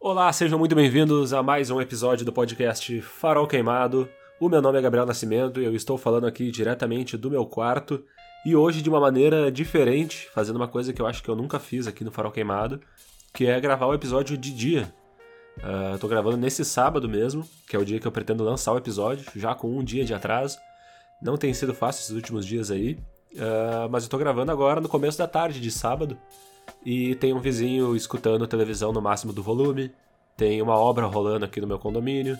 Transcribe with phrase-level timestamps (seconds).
[0.00, 4.08] Olá, sejam muito bem-vindos a mais um episódio do podcast Farol Queimado.
[4.38, 8.04] O meu nome é Gabriel Nascimento e eu estou falando aqui diretamente do meu quarto
[8.46, 11.58] e hoje de uma maneira diferente, fazendo uma coisa que eu acho que eu nunca
[11.58, 12.80] fiz aqui no Farol Queimado,
[13.34, 14.94] que é gravar o episódio de dia.
[15.58, 18.74] Uh, eu tô gravando nesse sábado mesmo, que é o dia que eu pretendo lançar
[18.74, 20.58] o episódio, já com um dia de atraso.
[21.20, 22.96] Não tem sido fácil esses últimos dias aí,
[23.32, 26.16] uh, mas eu tô gravando agora no começo da tarde de sábado.
[26.84, 29.90] E tem um vizinho escutando televisão no máximo do volume,
[30.36, 32.38] tem uma obra rolando aqui no meu condomínio,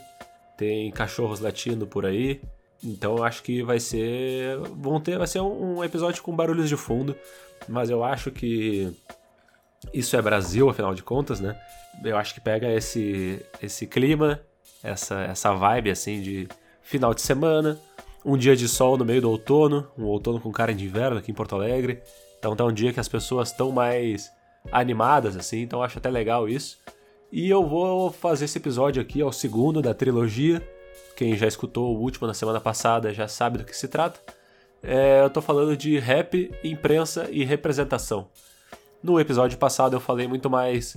[0.56, 2.40] tem cachorros latindo por aí.
[2.82, 4.56] Então eu acho que vai ser.
[4.76, 7.16] Vão ter, vai ser um, um episódio com barulhos de fundo,
[7.68, 8.96] mas eu acho que
[9.92, 11.58] isso é Brasil, afinal de contas, né?
[12.04, 14.40] Eu acho que pega esse, esse clima,
[14.82, 16.48] essa, essa vibe assim de
[16.82, 17.78] final de semana,
[18.24, 21.30] um dia de sol no meio do outono, um outono com cara de inverno aqui
[21.30, 22.00] em Porto Alegre.
[22.38, 24.30] Então tá um dia que as pessoas estão mais
[24.70, 26.78] animadas, assim, então acho até legal isso.
[27.30, 30.66] E eu vou fazer esse episódio aqui, é segundo da trilogia.
[31.16, 34.20] Quem já escutou o último na semana passada já sabe do que se trata.
[34.82, 38.28] É, eu tô falando de rap, imprensa e representação.
[39.02, 40.96] No episódio passado eu falei muito mais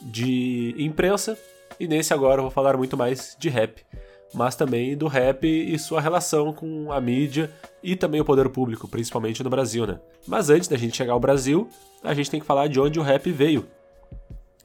[0.00, 1.38] de imprensa
[1.80, 3.84] e nesse agora eu vou falar muito mais de rap,
[4.34, 7.50] mas também do rap e sua relação com a mídia
[7.82, 9.98] e também o poder público, principalmente no Brasil, né?
[10.26, 11.68] Mas antes da gente chegar ao Brasil,
[12.02, 13.66] a gente tem que falar de onde o rap veio.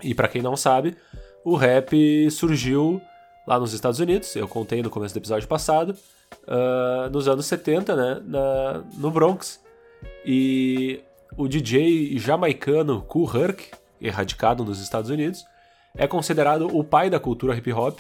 [0.04, 0.96] E para quem não sabe,
[1.44, 3.02] o rap surgiu
[3.48, 5.96] lá nos Estados Unidos, eu contei no começo do episódio passado,
[6.44, 9.64] uh, nos anos 70, né, na, no Bronx.
[10.26, 11.00] E
[11.38, 15.46] o DJ jamaicano Kool Herc, erradicado nos Estados Unidos,
[15.96, 18.00] é considerado o pai da cultura hip hop,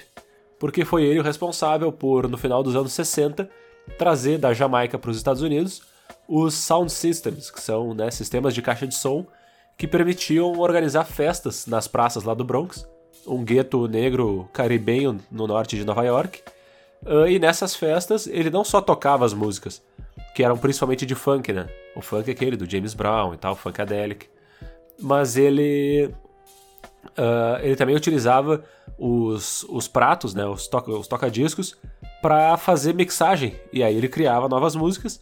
[0.59, 3.49] porque foi ele o responsável por, no final dos anos 60,
[3.97, 5.81] trazer da Jamaica para os Estados Unidos
[6.27, 9.25] os sound systems, que são né, sistemas de caixa de som
[9.77, 12.87] que permitiam organizar festas nas praças lá do Bronx,
[13.25, 16.41] um gueto negro caribenho no norte de Nova York.
[17.05, 19.83] Uh, e nessas festas ele não só tocava as músicas,
[20.33, 21.67] que eram principalmente de funk, né?
[21.95, 24.27] O funk é aquele do James Brown e tal, funkadelic.
[24.99, 26.11] Mas ele
[27.17, 28.63] uh, ele também utilizava
[28.97, 31.77] os, os pratos, né, os, to os toca-discos,
[32.21, 33.55] para fazer mixagem.
[33.71, 35.21] E aí ele criava novas músicas.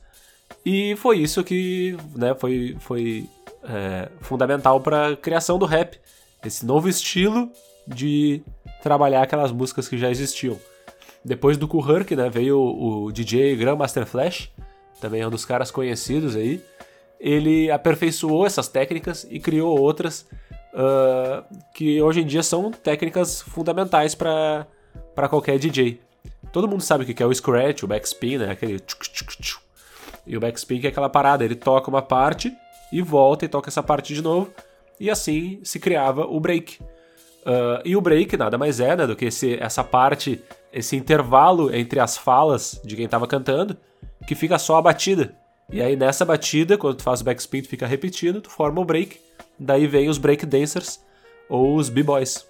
[0.66, 3.28] E foi isso que né, foi, foi
[3.64, 6.00] é, fundamental para a criação do rap.
[6.44, 7.50] Esse novo estilo
[7.88, 8.42] de
[8.82, 10.58] trabalhar aquelas músicas que já existiam.
[11.24, 14.52] Depois do Herc, né, veio o, o DJ Grandmaster Flash,
[15.02, 16.62] também é um dos caras conhecidos aí.
[17.20, 20.28] Ele aperfeiçoou essas técnicas e criou outras
[20.74, 24.68] uh, que hoje em dia são técnicas fundamentais para
[25.30, 26.00] qualquer DJ.
[26.52, 28.52] Todo mundo sabe o que é o scratch, o backspin, né?
[28.52, 28.80] Aquele
[30.26, 32.52] e o backspin é aquela parada, ele toca uma parte
[32.92, 34.52] e volta e toca essa parte de novo,
[35.00, 36.80] e assim se criava o break.
[36.82, 40.42] Uh, e o break nada mais é né, do que esse, essa parte,
[40.74, 43.78] esse intervalo entre as falas de quem estava cantando,
[44.26, 45.36] que fica só a batida.
[45.72, 48.86] E aí nessa batida, quando tu faz o backspin, tu fica repetindo, tu forma o
[48.86, 49.20] break.
[49.60, 51.00] Daí vem os break dancers
[51.48, 52.48] ou os b-boys,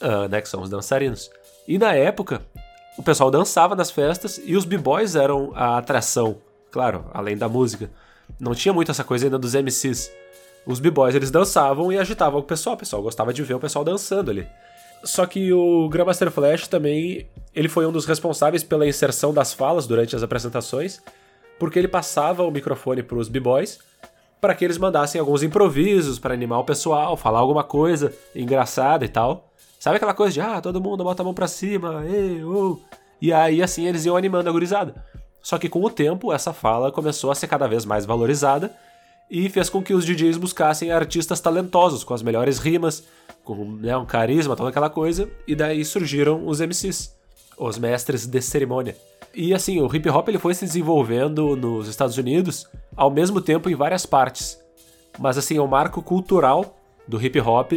[0.00, 1.30] uh, né, que são os dançarinos.
[1.68, 2.42] E na época,
[2.96, 6.38] o pessoal dançava nas festas e os b-boys eram a atração,
[6.70, 7.90] claro, além da música.
[8.38, 10.10] Não tinha muito essa coisa ainda dos MCs.
[10.66, 13.84] Os b-boys eles dançavam e agitavam o pessoal, o pessoal gostava de ver o pessoal
[13.84, 14.46] dançando ali.
[15.02, 19.86] Só que o Grandmaster Flash também, ele foi um dos responsáveis pela inserção das falas
[19.86, 21.02] durante as apresentações,
[21.58, 23.78] porque ele passava o microfone para os b-boys
[24.44, 29.08] para que eles mandassem alguns improvisos para animar o pessoal, falar alguma coisa engraçada e
[29.08, 29.50] tal.
[29.84, 32.80] Sabe aquela coisa de, ah, todo mundo bota a mão pra cima, ei, uh.
[33.20, 34.94] E aí, assim, eles iam animando a gurizada.
[35.42, 38.74] Só que com o tempo, essa fala começou a ser cada vez mais valorizada
[39.30, 43.04] e fez com que os DJs buscassem artistas talentosos, com as melhores rimas,
[43.44, 47.14] com né, um carisma, toda aquela coisa, e daí surgiram os MCs,
[47.58, 48.96] os mestres de cerimônia.
[49.34, 52.66] E assim, o hip hop ele foi se desenvolvendo nos Estados Unidos
[52.96, 54.58] ao mesmo tempo em várias partes.
[55.18, 56.74] Mas assim, o marco cultural
[57.06, 57.74] do hip hop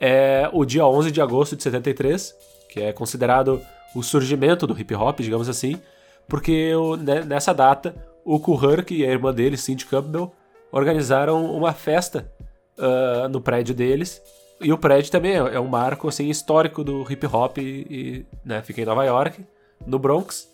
[0.00, 2.34] é o dia 11 de agosto de 73,
[2.68, 3.60] que é considerado
[3.94, 5.80] o surgimento do hip hop, digamos assim,
[6.28, 7.94] porque né, nessa data
[8.24, 10.32] o Herc e a irmã dele, Cindy Campbell,
[10.72, 12.30] organizaram uma festa
[12.78, 14.22] uh, no prédio deles.
[14.60, 18.62] E o prédio também é, é um marco assim, histórico do hip hop e né,
[18.62, 19.44] fica em Nova York,
[19.86, 20.48] no Bronx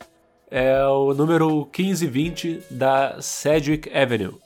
[0.50, 4.36] é o número 1520 da Sedgwick Avenue.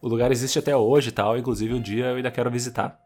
[0.00, 2.98] O lugar existe até hoje e tal, inclusive um dia eu ainda quero visitar.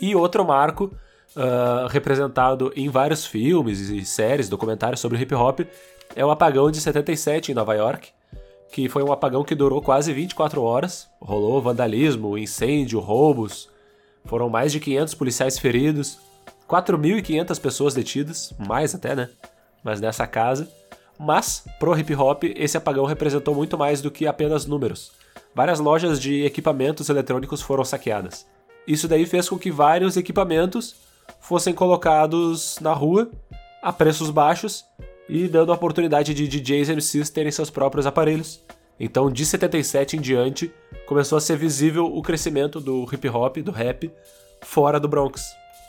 [0.00, 0.92] E outro marco,
[1.36, 5.60] uh, representado em vários filmes e séries, documentários sobre hip hop,
[6.14, 8.10] é o apagão de 77 em Nova York,
[8.72, 11.08] que foi um apagão que durou quase 24 horas.
[11.20, 13.68] Rolou vandalismo, incêndio, roubos,
[14.24, 16.18] foram mais de 500 policiais feridos,
[16.68, 19.30] 4.500 pessoas detidas, mais até, né?
[19.82, 20.68] Mas nessa casa.
[21.18, 25.10] Mas, pro hip hop, esse apagão representou muito mais do que apenas números.
[25.54, 28.46] Várias lojas de equipamentos eletrônicos foram saqueadas.
[28.88, 30.96] Isso daí fez com que vários equipamentos
[31.40, 33.30] fossem colocados na rua
[33.82, 34.82] a preços baixos
[35.28, 38.60] e dando a oportunidade de DJs e MCs terem seus próprios aparelhos.
[38.98, 40.72] Então, de 77 em diante,
[41.06, 44.10] começou a ser visível o crescimento do hip hop, do rap,
[44.62, 45.44] fora do Bronx.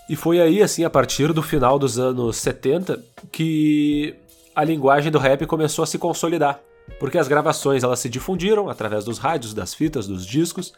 [0.10, 3.02] E foi aí, assim, a partir do final dos anos 70,
[3.32, 4.14] que
[4.54, 6.60] a linguagem do rap começou a se consolidar.
[7.00, 10.74] Porque as gravações elas se difundiram através dos rádios, das fitas, dos discos,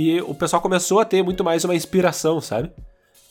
[0.00, 2.70] e o pessoal começou a ter muito mais uma inspiração, sabe?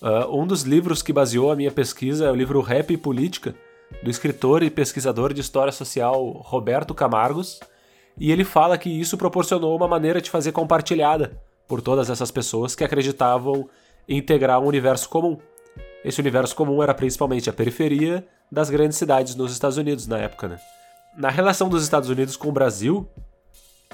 [0.01, 3.55] Uh, um dos livros que baseou a minha pesquisa é o livro Rap e Política,
[4.03, 7.61] do escritor e pesquisador de história social Roberto Camargos,
[8.19, 12.75] e ele fala que isso proporcionou uma maneira de fazer compartilhada por todas essas pessoas
[12.75, 13.69] que acreditavam
[14.05, 15.37] em integrar um universo comum.
[16.03, 20.49] Esse universo comum era principalmente a periferia das grandes cidades nos Estados Unidos na época,
[20.49, 20.59] né?
[21.17, 23.07] Na relação dos Estados Unidos com o Brasil,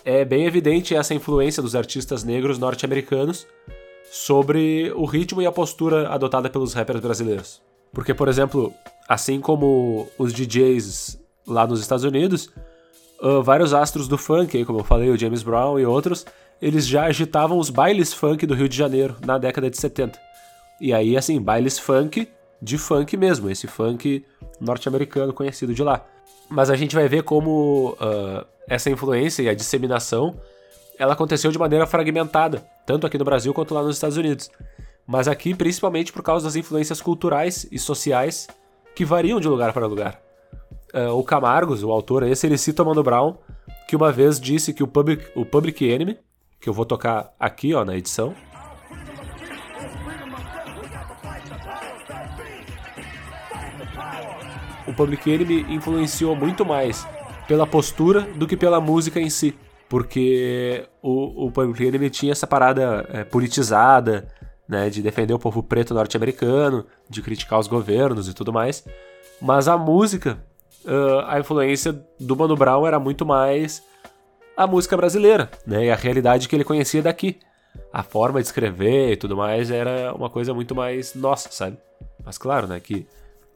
[0.05, 3.47] é bem evidente essa influência dos artistas negros norte-americanos
[4.11, 7.61] sobre o ritmo e a postura adotada pelos rappers brasileiros.
[7.91, 8.73] Porque, por exemplo,
[9.07, 12.50] assim como os DJs lá nos Estados Unidos,
[13.21, 16.25] uh, vários astros do funk, como eu falei, o James Brown e outros,
[16.61, 20.19] eles já agitavam os bailes funk do Rio de Janeiro na década de 70.
[20.81, 22.27] E aí, assim, bailes funk
[22.61, 24.25] de funk mesmo, esse funk
[24.59, 26.06] norte-americano conhecido de lá.
[26.49, 30.39] Mas a gente vai ver como uh, essa influência e a disseminação
[30.98, 34.50] ela aconteceu de maneira fragmentada, tanto aqui no Brasil quanto lá nos Estados Unidos.
[35.07, 38.48] Mas aqui, principalmente por causa das influências culturais e sociais
[38.95, 40.21] que variam de lugar para lugar.
[40.94, 43.36] Uh, o Camargos, o autor esse, ele cita o Mano Brown,
[43.88, 46.18] que uma vez disse que o Public, o Public Enemy,
[46.62, 48.36] que eu vou tocar aqui ó, na edição,
[54.88, 57.06] o Public Enemy influenciou muito mais
[57.48, 59.56] pela postura do que pela música em si.
[59.90, 64.28] Porque o, o Public Enemy tinha essa parada é, politizada,
[64.68, 68.84] né, de defender o povo preto norte-americano, de criticar os governos e tudo mais.
[69.42, 70.40] Mas a música,
[70.86, 73.84] uh, a influência do Mano Brown era muito mais
[74.56, 77.40] a música brasileira, né, e a realidade que ele conhecia daqui.
[77.92, 81.78] A forma de escrever e tudo mais era uma coisa muito mais nossa, sabe?
[82.24, 83.06] Mas claro, né, que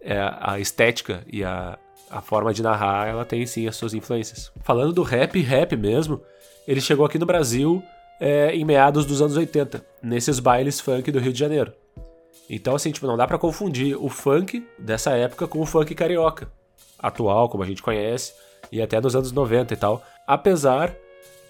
[0.02, 1.78] é, a estética e a,
[2.10, 4.52] a forma de narrar, ela tem sim as suas influências.
[4.64, 6.22] Falando do rap, rap mesmo,
[6.68, 7.84] ele chegou aqui no Brasil
[8.20, 11.74] é, em meados dos anos 80, nesses bailes funk do Rio de Janeiro.
[12.50, 16.50] Então, assim, tipo, não dá para confundir o funk dessa época com o funk carioca,
[16.98, 18.34] atual, como a gente conhece,
[18.72, 20.02] e até nos anos 90 e tal.
[20.26, 20.96] Apesar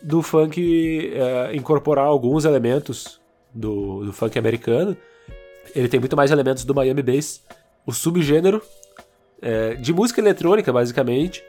[0.01, 3.19] do funk é, incorporar alguns elementos
[3.53, 4.98] do, do funk americano,
[5.75, 7.44] ele tem muito mais elementos do Miami Bass
[7.86, 8.62] o subgênero
[9.42, 11.44] é, de música eletrônica, basicamente,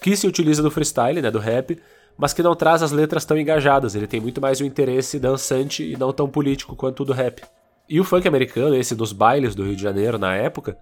[0.00, 1.78] que se utiliza do freestyle, né, do rap,
[2.16, 3.94] mas que não traz as letras tão engajadas.
[3.94, 7.42] Ele tem muito mais um interesse dançante e não tão político quanto o do rap.
[7.88, 10.78] E o funk americano, esse dos bailes do Rio de Janeiro na época,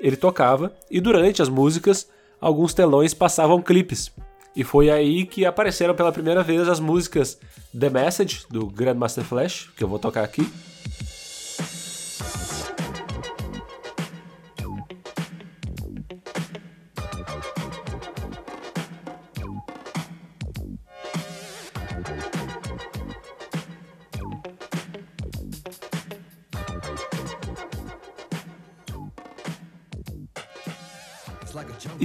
[0.00, 2.08] ele tocava e durante as músicas
[2.40, 4.12] alguns telões passavam clipes.
[4.54, 7.38] E foi aí que apareceram pela primeira vez as músicas
[7.78, 10.48] The Message do Grandmaster Flash, que eu vou tocar aqui,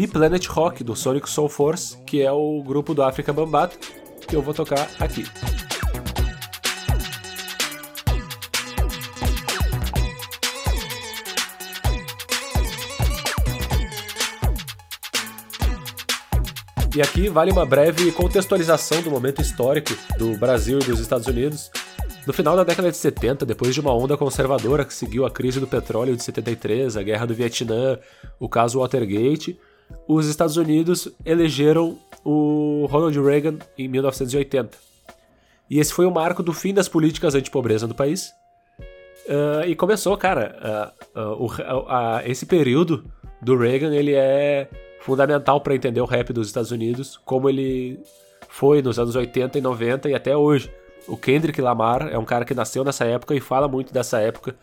[0.10, 3.78] Planet Rock do Sonic Soul Force, que é o grupo do África Bambaato,
[4.28, 5.26] que eu vou tocar aqui.
[16.96, 21.72] E aqui vale uma breve contextualização do momento histórico do Brasil e dos Estados Unidos.
[22.28, 25.60] No final da década de 70, depois de uma onda conservadora que seguiu a crise
[25.60, 27.98] do petróleo de 73, a guerra do Vietnã,
[28.40, 29.58] o caso Watergate,
[30.08, 34.78] os Estados Unidos elegeram o Ronald Reagan em 1980.
[35.70, 38.32] E esse foi o marco do fim das políticas anti-pobreza no país.
[39.28, 41.52] Uh, e começou, cara, uh, uh,
[42.26, 43.06] esse período
[43.40, 44.68] do Reagan ele é
[45.02, 48.00] fundamental para entender o rap dos Estados Unidos, como ele
[48.48, 50.72] foi nos anos 80 e 90 e até hoje.
[51.08, 54.56] O Kendrick Lamar é um cara que nasceu nessa época e fala muito dessa época,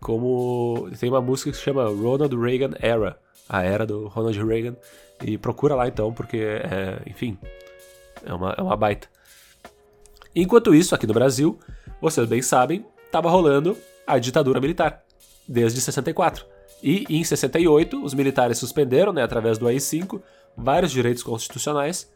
[0.00, 3.18] como tem uma música que se chama Ronald Reagan Era,
[3.48, 4.76] a era do Ronald Reagan.
[5.24, 7.38] E procura lá então, porque, é, enfim,
[8.24, 9.08] é uma, é uma baita.
[10.34, 11.58] Enquanto isso, aqui no Brasil,
[12.00, 15.04] vocês bem sabem, estava rolando a ditadura militar.
[15.46, 16.46] desde 64.
[16.82, 20.20] E em 68, os militares suspenderam, né, através do AI-5,
[20.56, 22.10] vários direitos constitucionais,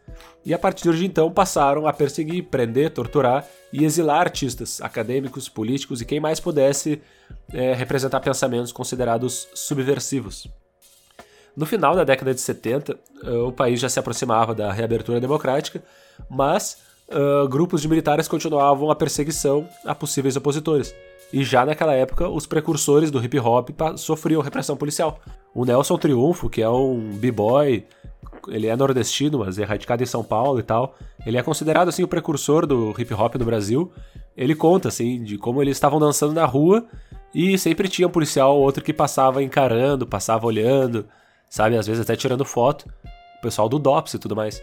[0.45, 6.01] e a partir de então passaram a perseguir, prender, torturar e exilar artistas, acadêmicos, políticos
[6.01, 7.01] e quem mais pudesse
[7.53, 10.49] é, representar pensamentos considerados subversivos.
[11.57, 15.83] No final da década de 70, eh, o país já se aproximava da reabertura democrática,
[16.29, 20.95] mas uh, grupos de militares continuavam a perseguição a possíveis opositores.
[21.33, 25.19] E já naquela época, os precursores do hip hop sofriam repressão policial.
[25.55, 27.85] O Nelson Triunfo, que é um b-boy,
[28.49, 30.95] ele é nordestino, mas é radicado em São Paulo e tal.
[31.25, 33.91] Ele é considerado assim o precursor do hip hop no Brasil.
[34.37, 36.85] Ele conta assim de como eles estavam dançando na rua
[37.35, 41.07] e sempre tinha um policial ou outro que passava encarando, passava olhando,
[41.49, 42.87] sabe, às vezes até tirando foto.
[43.39, 44.63] O pessoal do DOPS e tudo mais.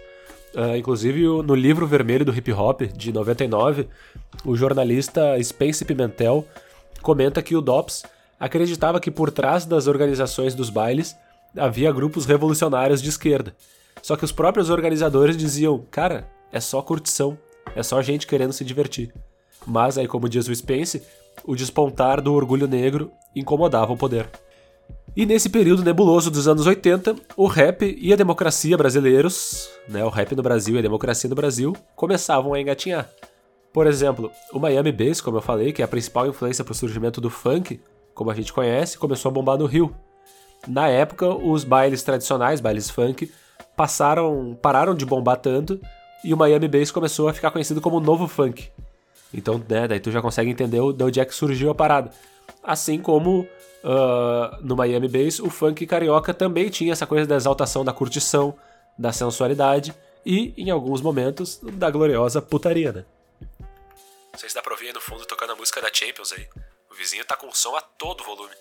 [0.55, 3.87] Uh, inclusive, no livro vermelho do hip hop, de 99,
[4.45, 6.47] o jornalista Spence Pimentel
[7.01, 8.03] comenta que o DOPS
[8.39, 11.15] acreditava que por trás das organizações dos bailes
[11.57, 13.55] havia grupos revolucionários de esquerda.
[14.01, 17.37] Só que os próprios organizadores diziam: cara, é só curtição,
[17.75, 19.13] é só gente querendo se divertir.
[19.65, 21.01] Mas aí, como diz o Spence,
[21.45, 24.29] o despontar do orgulho negro incomodava o poder.
[25.15, 30.09] E nesse período nebuloso dos anos 80, o rap e a democracia brasileiros, né, o
[30.09, 33.07] rap no Brasil e a democracia no Brasil, começavam a engatinhar.
[33.71, 36.75] Por exemplo, o Miami Bass, como eu falei, que é a principal influência para o
[36.75, 37.79] surgimento do funk,
[38.15, 39.95] como a gente conhece, começou a bombar no Rio.
[40.67, 43.31] Na época, os bailes tradicionais, bailes funk,
[43.77, 45.79] passaram, pararam de bombar tanto
[46.23, 48.67] e o Miami Bass começou a ficar conhecido como o novo funk.
[49.31, 52.09] Então, né, daí tu já consegue entender de onde é que surgiu a parada.
[52.63, 53.47] Assim como
[53.83, 58.55] uh, no Miami Bass, o funk carioca também tinha essa coisa da exaltação da curtição,
[58.97, 59.93] da sensualidade
[60.25, 63.05] e, em alguns momentos, da gloriosa putaria, né?
[64.31, 66.47] Não sei se dá pra ouvir aí no fundo tocando a música da Champions aí.
[66.91, 68.53] O vizinho tá com o som a todo volume.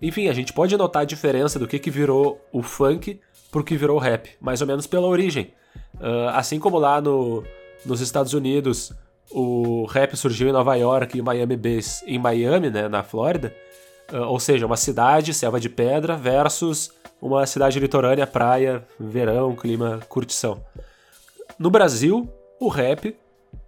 [0.00, 3.20] Enfim, a gente pode notar a diferença do que, que virou o funk
[3.50, 5.54] pro que virou o rap, mais ou menos pela origem.
[5.94, 7.44] Uh, assim como lá no,
[7.84, 8.92] nos Estados Unidos
[9.30, 13.54] o rap surgiu em Nova York e Miami Bass em Miami, né, na Flórida,
[14.20, 16.90] ou seja, uma cidade, selva de pedra, versus
[17.20, 20.62] uma cidade litorânea, praia, verão, clima, curtição.
[21.58, 22.28] No Brasil,
[22.58, 23.16] o rap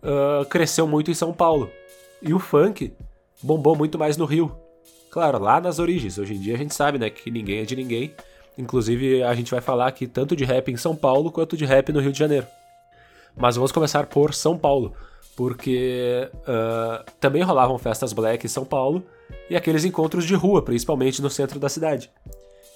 [0.03, 1.71] uh, cresceu muito em São Paulo.
[2.21, 2.93] E o funk
[3.43, 4.55] bombou muito mais no Rio.
[5.11, 6.19] Claro, lá nas origens.
[6.19, 8.15] Hoje em dia a gente sabe né, que ninguém é de ninguém.
[8.57, 11.93] Inclusive, a gente vai falar aqui tanto de rap em São Paulo quanto de rap
[11.93, 12.47] no Rio de Janeiro.
[13.37, 14.95] Mas vamos começar por São Paulo,
[15.37, 19.05] porque uh, também rolavam festas black em São Paulo
[19.49, 22.11] e aqueles encontros de rua, principalmente no centro da cidade.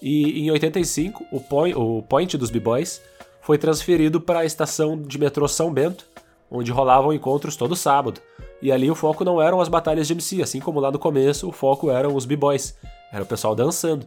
[0.03, 3.00] E em 85, o point, o point dos B-Boys
[3.41, 6.05] foi transferido para a estação de metrô São Bento,
[6.50, 8.21] onde rolavam encontros todo sábado.
[8.61, 11.49] E ali o foco não eram as batalhas de MC, assim como lá no começo
[11.49, 12.77] o foco eram os B-Boys,
[13.12, 14.07] era o pessoal dançando.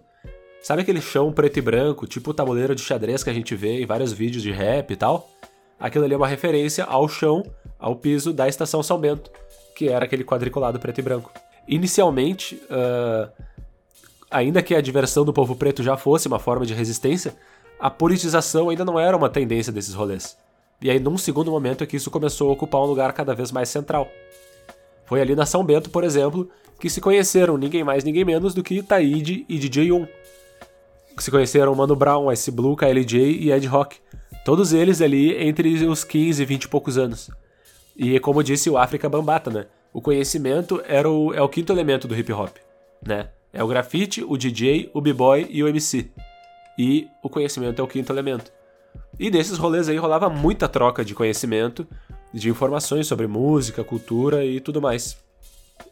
[0.62, 3.82] Sabe aquele chão preto e branco, tipo o tabuleiro de xadrez que a gente vê
[3.82, 5.28] em vários vídeos de rap e tal?
[5.80, 7.44] Aquilo ali é uma referência ao chão,
[7.82, 9.32] ao piso da estação São Bento,
[9.76, 11.32] que era aquele quadriculado preto e branco.
[11.68, 13.30] Inicialmente, uh,
[14.30, 17.36] ainda que a diversão do povo preto já fosse uma forma de resistência,
[17.80, 20.38] a politização ainda não era uma tendência desses rolês.
[20.80, 23.52] E aí, num segundo momento, é que isso começou a ocupar um lugar cada vez
[23.52, 24.08] mais central.
[25.06, 28.64] Foi ali na São Bento, por exemplo, que se conheceram ninguém mais, ninguém menos do
[28.64, 30.08] que Taíde e DJ1.
[31.18, 33.98] Se conheceram Mano Brown, Ice Blue, KLJ e Ed Rock.
[34.46, 37.30] Todos eles ali entre os 15 e 20 e poucos anos.
[37.96, 39.66] E como disse o África Bambata, né?
[39.94, 42.56] o conhecimento era o, é o quinto elemento do hip hop,
[43.06, 43.30] né?
[43.54, 46.10] É o grafite, o DJ, o b-boy e o MC.
[46.78, 48.52] E o conhecimento é o quinto elemento.
[49.20, 51.86] E nesses rolês aí rolava muita troca de conhecimento,
[52.34, 55.18] de informações sobre música, cultura e tudo mais.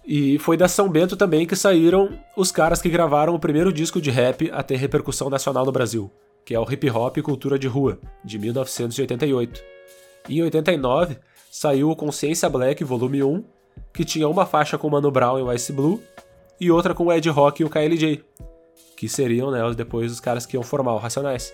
[0.05, 3.99] E foi da São Bento também que saíram os caras que gravaram o primeiro disco
[3.99, 6.09] de rap a ter repercussão nacional no Brasil,
[6.45, 9.61] que é o Hip Hop Cultura de Rua, de 1988.
[10.29, 11.17] E em 89
[11.51, 13.43] saiu o Consciência Black Volume 1
[13.93, 16.01] que tinha uma faixa com o Mano Brown e o Ice Blue,
[16.59, 18.23] e outra com o Ed Rock e o KLJ,
[18.95, 21.53] que seriam né, depois os caras que iam formar o Racionais.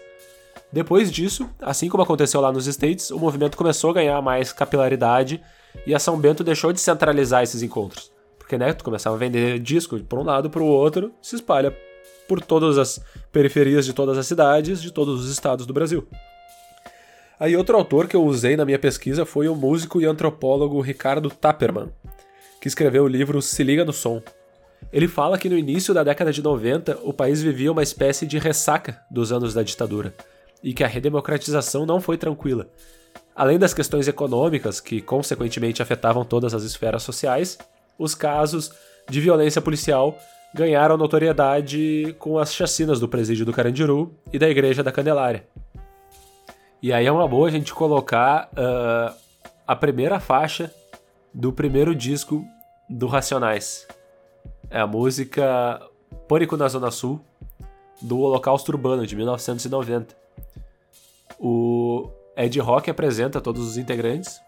[0.71, 5.41] Depois disso, assim como aconteceu lá nos States, o movimento começou a ganhar mais capilaridade
[5.85, 8.11] e a São Bento deixou de centralizar esses encontros.
[8.37, 11.75] Porque, né, tu começava a vender disco por um lado para o outro, se espalha
[12.27, 12.99] por todas as
[13.31, 16.07] periferias de todas as cidades, de todos os estados do Brasil.
[17.39, 21.29] Aí outro autor que eu usei na minha pesquisa foi o músico e antropólogo Ricardo
[21.29, 21.89] Tapperman,
[22.61, 24.21] que escreveu o livro Se Liga no Som.
[24.91, 28.37] Ele fala que no início da década de 90 o país vivia uma espécie de
[28.37, 30.13] ressaca dos anos da ditadura
[30.63, 32.69] e que a redemocratização não foi tranquila.
[33.35, 37.57] Além das questões econômicas, que consequentemente afetavam todas as esferas sociais,
[37.99, 38.71] os casos
[39.09, 40.17] de violência policial
[40.53, 45.45] ganharam notoriedade com as chacinas do presídio do Carandiru e da igreja da Candelária.
[46.81, 49.15] E aí é uma boa a gente colocar uh,
[49.67, 50.73] a primeira faixa
[51.33, 52.45] do primeiro disco
[52.89, 53.87] do Racionais.
[54.69, 55.81] É a música
[56.27, 57.19] Pânico na Zona Sul,
[58.01, 60.15] do Holocausto Urbano, de 1990.
[61.39, 64.39] O Ed Rock apresenta todos os integrantes.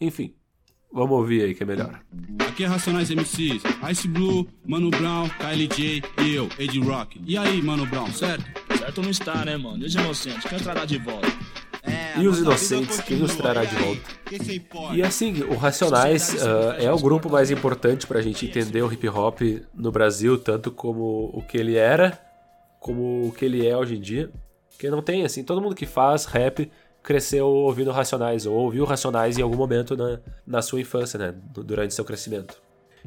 [0.00, 0.34] Enfim,
[0.92, 2.00] vamos ouvir aí que é melhor.
[2.48, 7.20] Aqui é Racionais MCs, Ice Blue, Mano Brown, Kylie J e eu, Ed Rock.
[7.26, 8.44] E aí, Mano Brown, certo?
[8.90, 9.84] Certo não está, né, mano?
[9.84, 11.28] E os inocentes, quem entrará de volta?
[12.18, 14.02] e os inocentes, quem os trará de volta?
[14.92, 19.08] E assim, o Racionais uh, é o grupo mais importante pra gente entender o hip
[19.08, 19.42] hop
[19.72, 22.20] no Brasil, tanto como o que ele era,
[22.80, 24.28] como o que ele é hoje em dia.
[24.70, 26.68] Porque não tem, assim, todo mundo que faz rap
[27.00, 31.94] cresceu ouvindo Racionais, ou ouviu Racionais em algum momento na, na sua infância, né, durante
[31.94, 32.60] seu crescimento.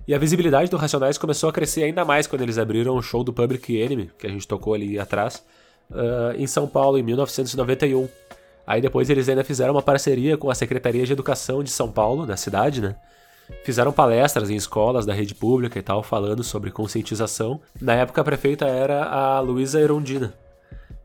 [0.08, 3.22] E a visibilidade do Racionais começou a crescer ainda mais quando eles abriram o show
[3.22, 5.44] do Public Enemy, que a gente tocou ali atrás,
[5.92, 8.08] uh, em São Paulo, em 1991.
[8.66, 12.26] Aí depois eles ainda fizeram uma parceria com a Secretaria de Educação de São Paulo,
[12.26, 12.96] da cidade, né?
[13.66, 17.60] Fizeram palestras em escolas da rede pública e tal, falando sobre conscientização.
[17.80, 20.34] Na época a prefeita era a Luísa Erundina.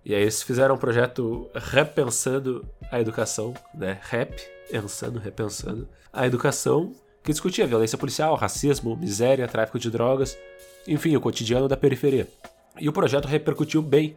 [0.05, 3.99] E aí eles fizeram um projeto repensando a educação, né?
[4.03, 6.93] Rap, pensando, repensando a educação,
[7.23, 10.39] que discutia violência policial, racismo, miséria, tráfico de drogas,
[10.87, 12.27] enfim, o cotidiano da periferia.
[12.81, 14.17] E o projeto repercutiu bem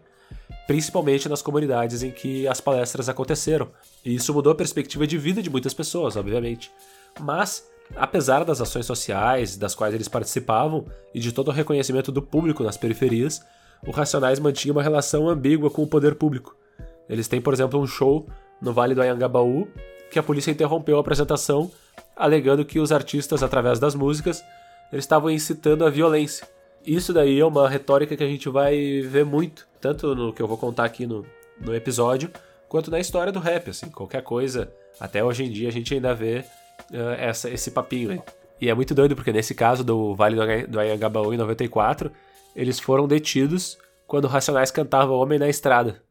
[0.68, 3.70] principalmente nas comunidades em que as palestras aconteceram.
[4.06, 6.72] E isso mudou a perspectiva de vida de muitas pessoas, obviamente.
[7.20, 12.22] Mas, apesar das ações sociais das quais eles participavam e de todo o reconhecimento do
[12.22, 13.42] público nas periferias,
[13.86, 16.56] o Racionais mantinha uma relação ambígua com o poder público.
[17.10, 18.28] Eles têm, por exemplo, um show
[18.62, 19.68] no Vale do Anhangabaú
[20.12, 21.72] que a polícia interrompeu a apresentação,
[22.16, 24.44] alegando que os artistas, através das músicas,
[24.92, 26.46] eles estavam incitando a violência.
[26.86, 30.48] Isso daí é uma retórica que a gente vai ver muito, tanto no que eu
[30.48, 31.26] vou contar aqui no,
[31.60, 32.30] no episódio,
[32.68, 36.14] quanto na história do rap, assim, qualquer coisa, até hoje em dia a gente ainda
[36.14, 36.44] vê
[36.92, 38.22] uh, essa, esse papinho aí.
[38.60, 42.12] E é muito doido, porque nesse caso do Vale do Anhangabaú em 94,
[42.56, 46.02] eles foram detidos quando Racionais cantava Homem na Estrada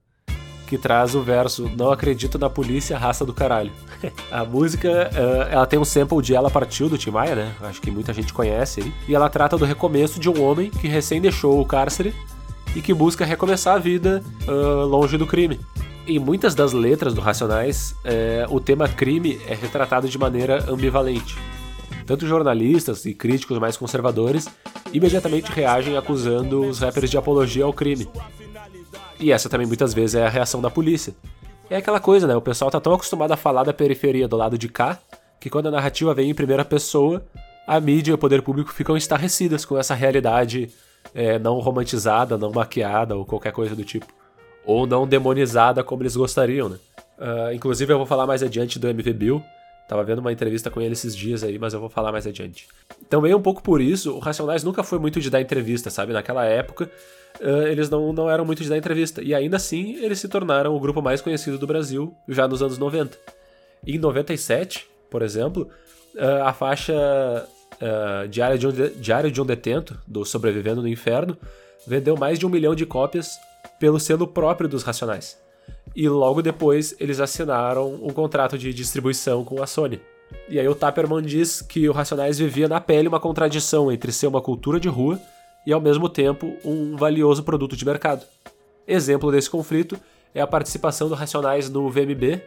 [0.71, 3.73] que traz o verso Não acredito na polícia, raça do caralho.
[4.31, 7.53] a música, uh, ela tem um sample de Ela Partiu, do Tim Maia, né?
[7.63, 8.95] Acho que muita gente conhece aí.
[9.09, 12.15] E ela trata do recomeço de um homem que recém deixou o cárcere
[12.77, 15.59] e que busca recomeçar a vida uh, longe do crime.
[16.07, 21.37] Em muitas das letras do Racionais, uh, o tema crime é retratado de maneira ambivalente.
[22.07, 24.49] Tanto jornalistas e críticos mais conservadores
[24.93, 28.09] imediatamente reagem acusando os rappers de apologia ao crime,
[29.21, 31.15] e essa também muitas vezes é a reação da polícia.
[31.69, 32.35] É aquela coisa, né?
[32.35, 34.99] O pessoal tá tão acostumado a falar da periferia do lado de cá,
[35.39, 37.23] que quando a narrativa vem em primeira pessoa,
[37.67, 40.71] a mídia e o poder público ficam estarrecidas com essa realidade
[41.15, 44.07] é, não romantizada, não maquiada ou qualquer coisa do tipo.
[44.65, 46.79] Ou não demonizada como eles gostariam, né?
[47.19, 49.43] Uh, inclusive eu vou falar mais adiante do MV Bill.
[49.91, 52.69] Tava vendo uma entrevista com ele esses dias aí, mas eu vou falar mais adiante.
[53.09, 56.13] Também um pouco por isso, o Racionais nunca foi muito de dar entrevista, sabe?
[56.13, 56.89] Naquela época,
[57.41, 59.21] uh, eles não, não eram muito de dar entrevista.
[59.21, 62.79] E ainda assim, eles se tornaram o grupo mais conhecido do Brasil já nos anos
[62.79, 63.19] 90.
[63.85, 65.69] em 97, por exemplo,
[66.15, 71.37] uh, a faixa uh, Diário, de um Diário de um Detento, do Sobrevivendo no Inferno,
[71.85, 73.33] vendeu mais de um milhão de cópias
[73.81, 75.37] pelo selo próprio dos Racionais.
[75.95, 80.01] E logo depois eles assinaram um contrato de distribuição com a Sony.
[80.49, 84.29] E aí o Tapperman diz que o Racionais vivia na pele uma contradição entre ser
[84.29, 85.21] uma cultura de rua
[85.67, 88.25] e ao mesmo tempo um valioso produto de mercado.
[88.87, 89.99] Exemplo desse conflito
[90.33, 92.41] é a participação do Racionais no VMB,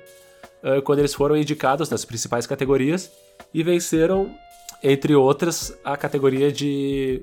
[0.85, 3.11] quando eles foram indicados nas principais categorias
[3.53, 4.33] e venceram,
[4.81, 7.21] entre outras, a categoria de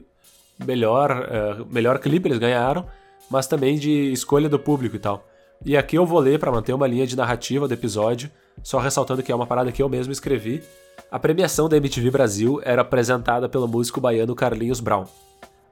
[0.62, 2.86] melhor, melhor clipe eles ganharam,
[3.30, 5.26] mas também de escolha do público e tal.
[5.64, 8.30] E aqui eu vou ler para manter uma linha de narrativa do episódio,
[8.62, 10.62] só ressaltando que é uma parada que eu mesmo escrevi.
[11.10, 15.04] A premiação da MTV Brasil era apresentada pelo músico baiano Carlinhos Brown.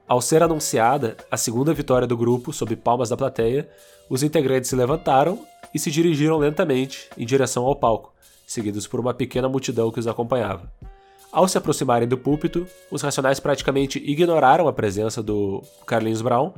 [0.06, 3.66] Ao ser anunciada a segunda vitória do grupo, sob palmas da plateia,
[4.10, 5.38] os integrantes se levantaram
[5.74, 8.12] e se dirigiram lentamente em direção ao palco,
[8.46, 10.70] seguidos por uma pequena multidão que os acompanhava.
[11.32, 16.52] Ao se aproximarem do púlpito, os racionais praticamente ignoraram a presença do Carlinhos Brown,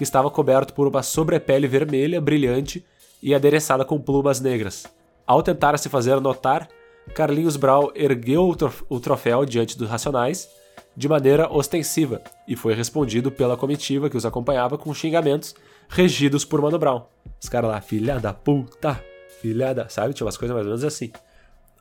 [0.00, 2.82] que estava coberto por uma sobrepele vermelha brilhante
[3.22, 4.86] e adereçada com plumas negras.
[5.26, 6.66] Ao tentar se fazer notar,
[7.14, 8.56] Carlinhos Brown ergueu
[8.88, 10.48] o troféu diante dos racionais
[10.96, 15.54] de maneira ostensiva e foi respondido pela comitiva que os acompanhava com xingamentos
[15.86, 17.02] regidos por Mano Brown.
[17.38, 19.04] Os caras lá, filha da puta,
[19.42, 19.90] filha da.
[19.90, 20.14] Sabe?
[20.14, 21.12] Tinha umas coisas mais ou menos assim.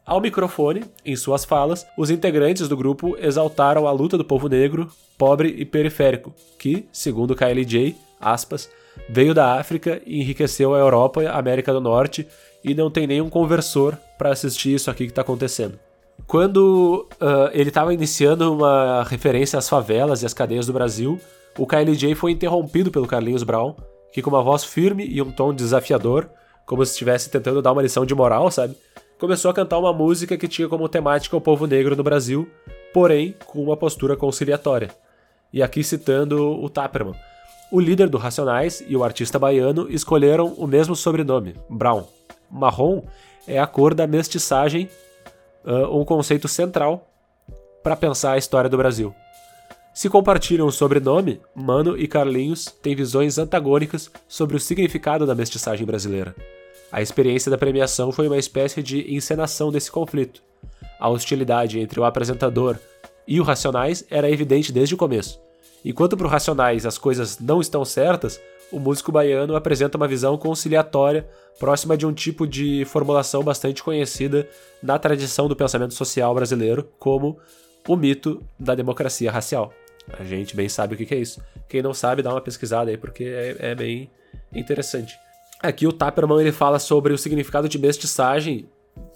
[0.06, 4.92] Ao microfone, em suas falas, os integrantes do grupo exaltaram a luta do povo negro,
[5.18, 8.70] pobre e periférico, que, segundo KLJ, aspas,
[9.08, 12.28] veio da África e enriqueceu a Europa e a América do Norte
[12.64, 15.80] e não tem nenhum conversor para assistir isso aqui que está acontecendo.
[16.28, 21.20] Quando uh, ele estava iniciando uma referência às favelas e às cadeias do Brasil,
[21.58, 23.76] o KLJ foi interrompido pelo Carlinhos Brown,
[24.12, 26.30] que com uma voz firme e um tom desafiador,
[26.66, 28.76] como se estivesse tentando dar uma lição de moral, sabe?
[29.20, 32.50] começou a cantar uma música que tinha como temática o povo negro no Brasil,
[32.94, 34.90] porém com uma postura conciliatória.
[35.52, 37.16] E aqui citando o Taperman.
[37.72, 42.04] O líder do Racionais e o artista baiano escolheram o mesmo sobrenome, Brown.
[42.50, 43.04] Marrom
[43.48, 44.90] é a cor da mestiçagem,
[45.92, 47.08] um conceito central
[47.84, 49.14] para pensar a história do Brasil.
[49.94, 55.86] Se compartilham o sobrenome, Mano e Carlinhos têm visões antagônicas sobre o significado da mestiçagem
[55.86, 56.36] brasileira.
[56.92, 60.42] A experiência da premiação foi uma espécie de encenação desse conflito.
[61.00, 62.78] A hostilidade entre o apresentador
[63.28, 65.40] e o Racionais era evidente desde o começo.
[65.84, 68.40] Enquanto para o Racionais as coisas não estão certas,
[68.72, 71.28] o músico baiano apresenta uma visão conciliatória
[71.60, 74.48] próxima de um tipo de formulação bastante conhecida
[74.82, 77.38] na tradição do pensamento social brasileiro, como
[77.88, 79.74] o mito da democracia racial.
[80.18, 81.42] A gente bem sabe o que é isso.
[81.68, 84.10] Quem não sabe, dá uma pesquisada aí, porque é, é bem
[84.54, 85.16] interessante.
[85.62, 88.70] Aqui o Taperman ele fala sobre o significado de mestiçagem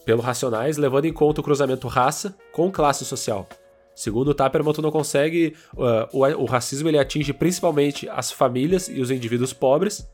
[0.06, 3.48] pelo Racionais, levando em conta o cruzamento raça com classe social.
[3.96, 5.56] Segundo o Taperman, tu não consegue.
[5.74, 10.08] Uh, o, o, racismo ele atinge principalmente as famílias e os indivíduos pobres,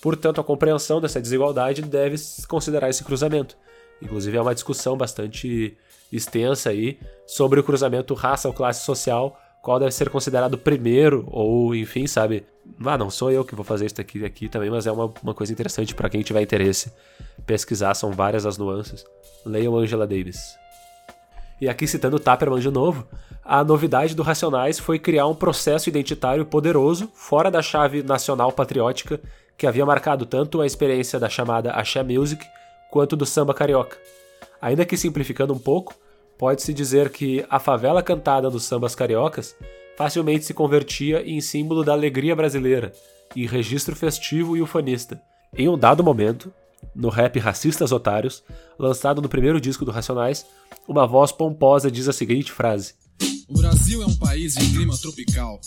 [0.00, 2.16] portanto, a compreensão dessa desigualdade deve
[2.48, 3.56] considerar esse cruzamento.
[4.00, 5.76] Inclusive, é uma discussão bastante
[6.12, 11.74] extensa aí sobre o cruzamento raça ou classe social qual deve ser considerado primeiro, ou
[11.74, 12.46] enfim, sabe?
[12.84, 15.34] Ah, não sou eu que vou fazer isso aqui, aqui também, mas é uma, uma
[15.34, 16.92] coisa interessante para quem tiver interesse
[17.44, 19.04] pesquisar, são várias as nuances.
[19.44, 20.56] Leiam Angela Davis.
[21.60, 23.06] E aqui citando Taperman de novo,
[23.44, 29.20] a novidade do Racionais foi criar um processo identitário poderoso fora da chave nacional patriótica
[29.56, 32.44] que havia marcado tanto a experiência da chamada Axé Music
[32.90, 33.96] quanto do samba carioca.
[34.60, 35.94] Ainda que simplificando um pouco,
[36.38, 39.56] pode-se dizer que a favela cantada dos sambas cariocas
[39.96, 42.92] facilmente se convertia em símbolo da alegria brasileira,
[43.34, 45.20] em registro festivo e ufanista.
[45.56, 46.52] Em um dado momento,
[46.94, 48.42] no rap Racistas Otários,
[48.78, 50.46] lançado no primeiro disco do Racionais,
[50.88, 52.94] uma voz pomposa diz a seguinte frase:
[53.48, 55.60] O Brasil é um país de clima tropical,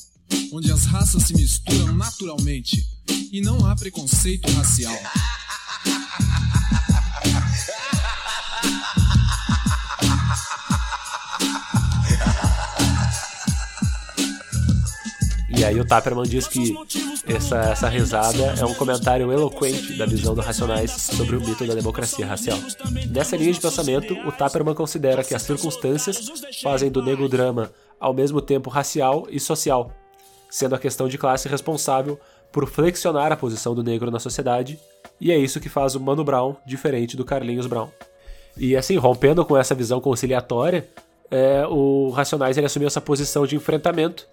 [0.51, 2.83] onde as raças se misturam naturalmente
[3.31, 4.97] e não há preconceito racial.
[15.59, 16.73] E aí o Taperman diz que
[17.29, 21.75] essa, essa risada é um comentário eloquente da visão do Racionais sobre o mito da
[21.75, 22.57] democracia racial.
[23.09, 26.27] Nessa linha de pensamento, o Taperman considera que as circunstâncias
[26.61, 29.91] fazem do negro drama ao mesmo tempo racial e social,
[30.49, 32.19] sendo a questão de classe responsável
[32.51, 34.79] por flexionar a posição do negro na sociedade,
[35.21, 37.89] e é isso que faz o Mano Brown diferente do Carlinhos Brown.
[38.57, 40.87] E assim, rompendo com essa visão conciliatória,
[41.29, 44.27] é, o Racionais ele assumiu essa posição de enfrentamento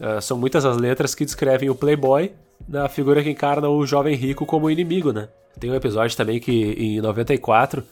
[0.00, 2.32] Uh, são muitas as letras que descrevem o playboy
[2.66, 5.28] da figura que encarna o jovem rico como inimigo, né?
[5.58, 7.84] Tem um episódio também que, em 94,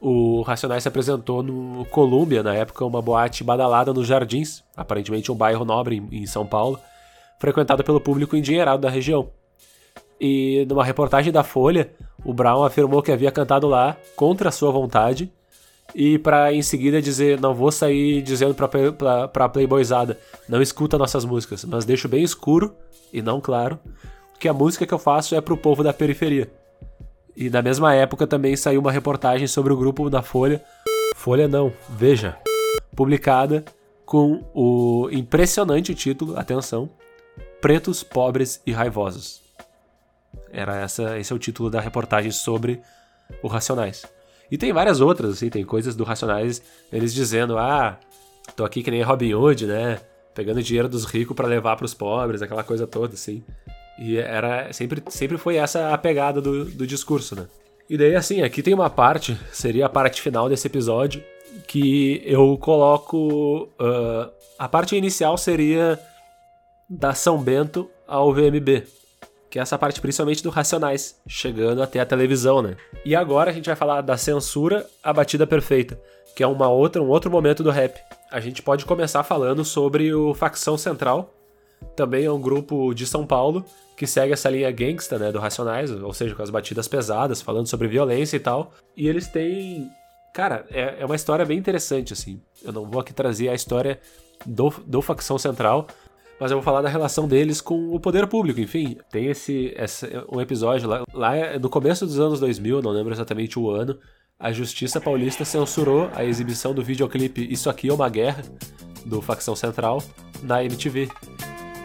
[0.00, 5.34] o Racionais se apresentou no Colômbia, na época uma boate badalada nos Jardins, aparentemente um
[5.34, 6.78] bairro nobre em, São Paulo,
[7.38, 9.30] frequentado pelo público endinheirado da região.
[10.20, 11.90] E numa reportagem da Folha,
[12.24, 15.32] o Brown afirmou que havia cantado lá contra sua vontade
[15.98, 20.98] e para em seguida dizer, não vou sair dizendo pra, pra, pra playboyzada, não escuta
[20.98, 22.76] nossas músicas, mas deixo bem escuro,
[23.10, 23.78] e não claro,
[24.38, 26.52] que a música que eu faço é pro povo da periferia.
[27.34, 30.62] E na mesma época também saiu uma reportagem sobre o grupo da Folha,
[31.14, 32.36] Folha não, Veja,
[32.94, 33.64] publicada
[34.04, 36.90] com o impressionante título, atenção,
[37.58, 39.40] Pretos, Pobres e Raivosos.
[40.52, 42.82] Era essa, esse é o título da reportagem sobre
[43.42, 44.04] o Racionais.
[44.50, 47.98] E tem várias outras, assim, tem coisas do Racionais, eles dizendo, ah,
[48.54, 50.00] tô aqui que nem Robin Hood, né?
[50.34, 53.42] Pegando dinheiro dos ricos para levar para os pobres, aquela coisa toda, assim.
[53.98, 57.46] E era sempre, sempre foi essa a pegada do, do discurso, né?
[57.88, 61.22] E daí, assim, aqui tem uma parte, seria a parte final desse episódio,
[61.66, 63.68] que eu coloco.
[63.80, 65.98] Uh, a parte inicial seria
[66.88, 68.84] da São Bento ao VMB,
[69.56, 72.76] que é essa parte principalmente do Racionais, chegando até a televisão, né?
[73.06, 75.98] E agora a gente vai falar da censura à batida perfeita,
[76.36, 77.98] que é uma outra, um outro momento do rap.
[78.30, 81.32] A gente pode começar falando sobre o Facção Central,
[81.96, 83.64] também é um grupo de São Paulo
[83.96, 87.66] que segue essa linha gangsta, né, do Racionais, ou seja, com as batidas pesadas, falando
[87.66, 88.74] sobre violência e tal.
[88.94, 89.90] E eles têm
[90.34, 92.42] Cara, é, é uma história bem interessante, assim.
[92.62, 93.98] Eu não vou aqui trazer a história
[94.44, 95.86] do, do Facção Central,
[96.38, 98.98] mas eu vou falar da relação deles com o poder público, enfim.
[99.10, 103.12] Tem esse, esse um episódio lá, lá é no começo dos anos 2000, não lembro
[103.12, 103.98] exatamente o ano,
[104.38, 108.42] a Justiça Paulista censurou a exibição do videoclipe Isso Aqui é uma Guerra,
[109.04, 110.02] do Facção Central,
[110.42, 111.08] na MTV.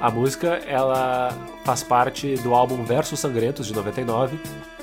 [0.02, 1.30] A música, ela
[1.64, 4.38] faz parte do álbum Versos Sangrentos, de 99,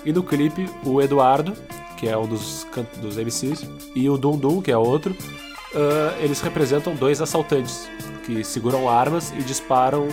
[0.04, 1.52] e no clipe, o Eduardo,
[1.98, 2.66] que é um dos,
[3.02, 7.90] dos MCs, e o Dum Dum, que é outro, uh, eles representam dois assaltantes
[8.28, 10.06] que seguram armas e disparam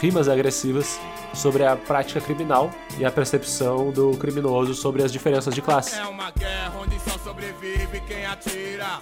[0.00, 0.96] rimas agressivas
[1.34, 5.98] sobre a prática criminal e a percepção do criminoso sobre as diferenças de classe.
[5.98, 9.00] É uma guerra onde só sobrevive quem atira.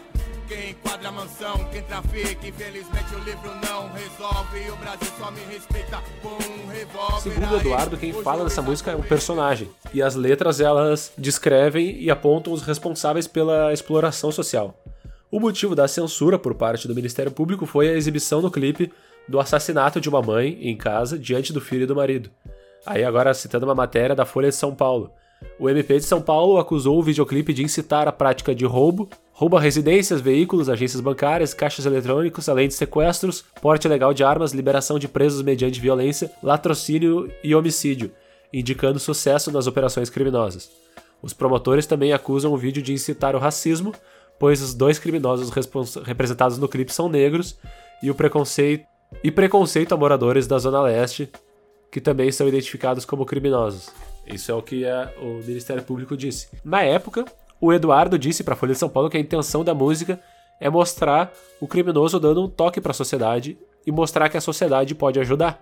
[0.48, 4.70] Quem enquadra a mansão, quem trafica, infelizmente o livro não resolve.
[4.70, 7.20] O Brasil só me respeita com um revólver.
[7.20, 9.68] Segundo Eduardo, quem fala dessa música é um personagem.
[9.92, 14.74] E as letras elas descrevem e apontam os responsáveis pela exploração social.
[15.30, 18.92] O motivo da censura por parte do Ministério Público foi a exibição no clipe
[19.28, 22.30] do assassinato de uma mãe em casa diante do filho e do marido.
[22.84, 25.10] Aí agora citando uma matéria da Folha de São Paulo.
[25.58, 29.56] O MP de São Paulo acusou o videoclipe de incitar a prática de roubo, roubo
[29.56, 34.96] a residências, veículos, agências bancárias, caixas eletrônicos, além de sequestros, porte ilegal de armas, liberação
[34.96, 38.12] de presos mediante violência, latrocínio e homicídio,
[38.52, 40.70] indicando sucesso nas operações criminosas.
[41.20, 43.92] Os promotores também acusam o vídeo de incitar o racismo,
[44.38, 45.50] pois os dois criminosos
[46.04, 47.58] representados no clipe são negros
[48.02, 48.86] e o preconceito
[49.22, 51.30] e preconceito a moradores da Zona Leste,
[51.90, 53.90] que também são identificados como criminosos.
[54.26, 56.48] Isso é o que a, o Ministério Público disse.
[56.64, 57.24] Na época,
[57.60, 60.20] o Eduardo disse para a Folha de São Paulo que a intenção da música
[60.60, 64.94] é mostrar o criminoso dando um toque para a sociedade e mostrar que a sociedade
[64.94, 65.60] pode ajudar.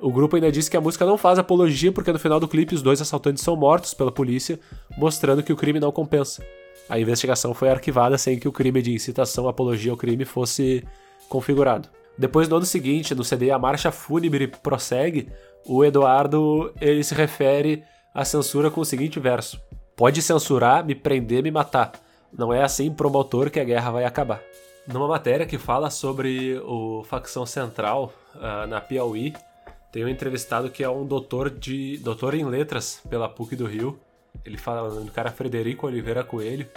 [0.00, 2.74] O grupo ainda disse que a música não faz apologia porque no final do clipe
[2.74, 4.58] os dois assaltantes são mortos pela polícia,
[4.96, 6.44] mostrando que o crime não compensa.
[6.88, 10.84] A investigação foi arquivada sem que o crime de incitação apologia ao crime fosse
[11.28, 11.88] configurado.
[12.18, 15.28] Depois, no ano seguinte, no CD A Marcha Fúnebre Prossegue,
[15.66, 17.82] o Eduardo ele se refere
[18.14, 19.60] à censura com o seguinte verso:
[19.96, 21.92] Pode censurar, me prender, me matar.
[22.36, 24.42] Não é assim promotor que a guerra vai acabar.
[24.86, 29.32] Numa matéria que fala sobre o facção central uh, na Piauí,
[29.92, 34.00] tem um entrevistado que é um doutor de doutor em letras pela PUC do Rio.
[34.44, 36.68] Ele fala, o cara Frederico Oliveira Coelho.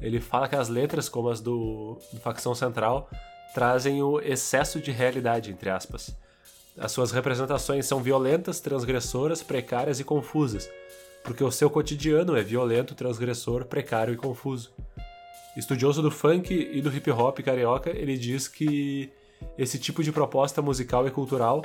[0.00, 3.10] Ele fala que as letras, como as do, do facção central,
[3.54, 6.14] trazem o excesso de realidade, entre aspas.
[6.78, 10.70] As suas representações são violentas, transgressoras, precárias e confusas,
[11.24, 14.72] porque o seu cotidiano é violento, transgressor, precário e confuso.
[15.56, 19.10] Estudioso do funk e do hip hop carioca, ele diz que
[19.56, 21.64] esse tipo de proposta musical e cultural,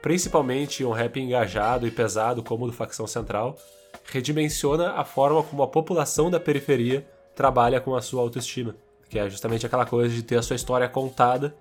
[0.00, 3.58] principalmente um rap engajado e pesado como o do Facção Central,
[4.04, 8.74] redimensiona a forma como a população da periferia trabalha com a sua autoestima
[9.14, 11.54] que é justamente aquela coisa de ter a sua história contada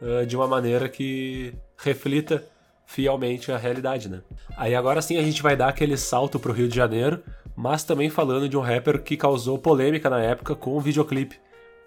[0.00, 2.44] uh, de uma maneira que reflita
[2.86, 4.20] fielmente a realidade, né?
[4.56, 7.20] Aí agora sim a gente vai dar aquele salto pro Rio de Janeiro,
[7.56, 11.36] mas também falando de um rapper que causou polêmica na época com o videoclipe,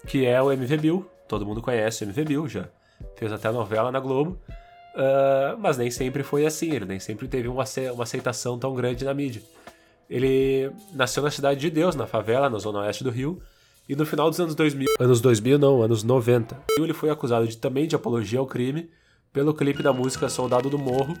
[0.06, 1.10] que é o MV Bill.
[1.26, 2.68] Todo mundo conhece o MV Bill já.
[3.16, 4.38] Fez até novela na Globo.
[4.94, 9.06] Uh, mas nem sempre foi assim, ele nem sempre teve uma, uma aceitação tão grande
[9.06, 9.42] na mídia.
[10.08, 13.40] Ele nasceu na Cidade de Deus, na favela, na zona oeste do Rio,
[13.88, 17.56] e no final dos anos 2000, anos 2000 não, anos 90, ele foi acusado de,
[17.56, 18.88] também de apologia ao crime
[19.32, 21.14] pelo clipe da música Soldado do Morro,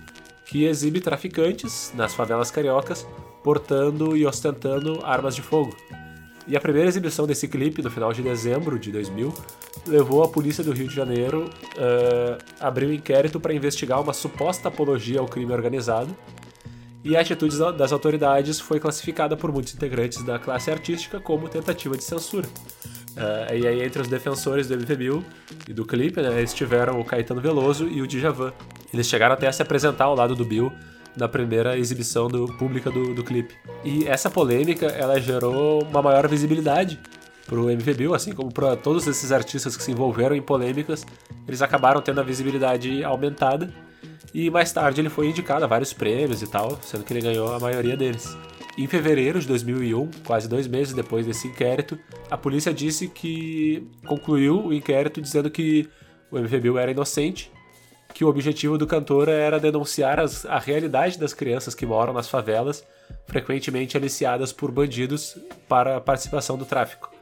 [0.46, 3.06] que exibe traficantes nas favelas cariocas
[3.42, 5.76] portando e ostentando armas de fogo.
[6.46, 9.32] E a primeira exibição desse clipe, no final de dezembro de 2000,
[9.86, 14.12] levou a polícia do Rio de Janeiro uh, a abrir um inquérito para investigar uma
[14.12, 16.14] suposta apologia ao crime organizado
[17.04, 21.96] e a atitude das autoridades foi classificada por muitos integrantes da classe artística como tentativa
[21.96, 22.48] de censura.
[23.14, 25.24] Uh, e aí, entre os defensores do MV Bill
[25.68, 28.52] e do clipe, né, estiveram o Caetano Veloso e o Djavan.
[28.92, 30.72] Eles chegaram até a se apresentar ao lado do Bill
[31.14, 33.54] na primeira exibição do, pública do, do clipe.
[33.84, 36.98] E essa polêmica, ela gerou uma maior visibilidade
[37.46, 41.06] pro MV Bill, assim como para todos esses artistas que se envolveram em polêmicas,
[41.46, 43.70] eles acabaram tendo a visibilidade aumentada
[44.34, 47.54] e mais tarde ele foi indicado a vários prêmios e tal, sendo que ele ganhou
[47.54, 48.36] a maioria deles.
[48.76, 51.96] Em fevereiro de 2001, quase dois meses depois desse inquérito,
[52.28, 55.88] a polícia disse que concluiu o inquérito dizendo que
[56.28, 57.52] o MVBio era inocente,
[58.12, 62.28] que o objetivo do cantor era denunciar as, a realidade das crianças que moram nas
[62.28, 62.84] favelas,
[63.26, 67.14] frequentemente aliciadas por bandidos para a participação do tráfico.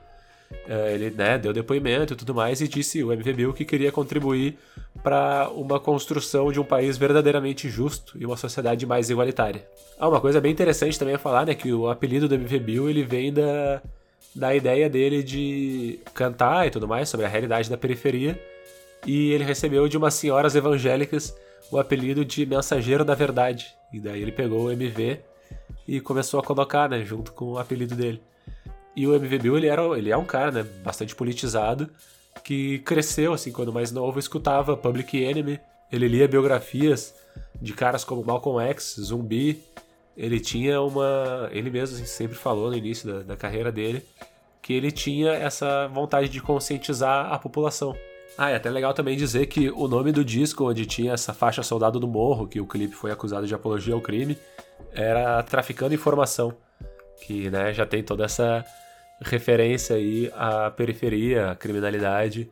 [0.66, 3.90] É, ele né, deu depoimento e tudo mais e disse o MV Bill que queria
[3.90, 4.58] contribuir
[5.02, 9.66] para uma construção de um país verdadeiramente justo e uma sociedade mais igualitária.
[9.98, 12.90] Ah, uma coisa bem interessante também a falar, né, que o apelido do MV Bill
[12.90, 13.82] ele vem da
[14.34, 18.40] da ideia dele de cantar e tudo mais sobre a realidade da periferia.
[19.06, 21.36] E ele recebeu de umas senhoras evangélicas
[21.70, 23.66] o apelido de Mensageiro da Verdade.
[23.92, 25.20] E daí ele pegou o MV
[25.86, 28.22] e começou a colocar, né, junto com o apelido dele.
[28.94, 31.90] E o MV Bill, ele, era, ele é um cara, né, bastante politizado,
[32.44, 37.14] que cresceu, assim, quando mais novo, escutava Public Enemy, ele lia biografias
[37.60, 39.62] de caras como Malcolm X, Zumbi,
[40.16, 41.48] ele tinha uma...
[41.52, 44.04] ele mesmo assim, sempre falou no início da, da carreira dele,
[44.60, 47.94] que ele tinha essa vontade de conscientizar a população.
[48.36, 51.62] Ah, é até legal também dizer que o nome do disco, onde tinha essa faixa
[51.62, 54.38] Soldado do Morro, que o clipe foi acusado de apologia ao crime,
[54.92, 56.54] era Traficando Informação,
[57.20, 58.64] que né, já tem toda essa
[59.22, 62.50] referência aí à periferia, à criminalidade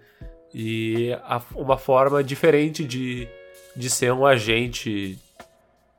[0.52, 3.28] e a, uma forma diferente de,
[3.76, 5.18] de ser um agente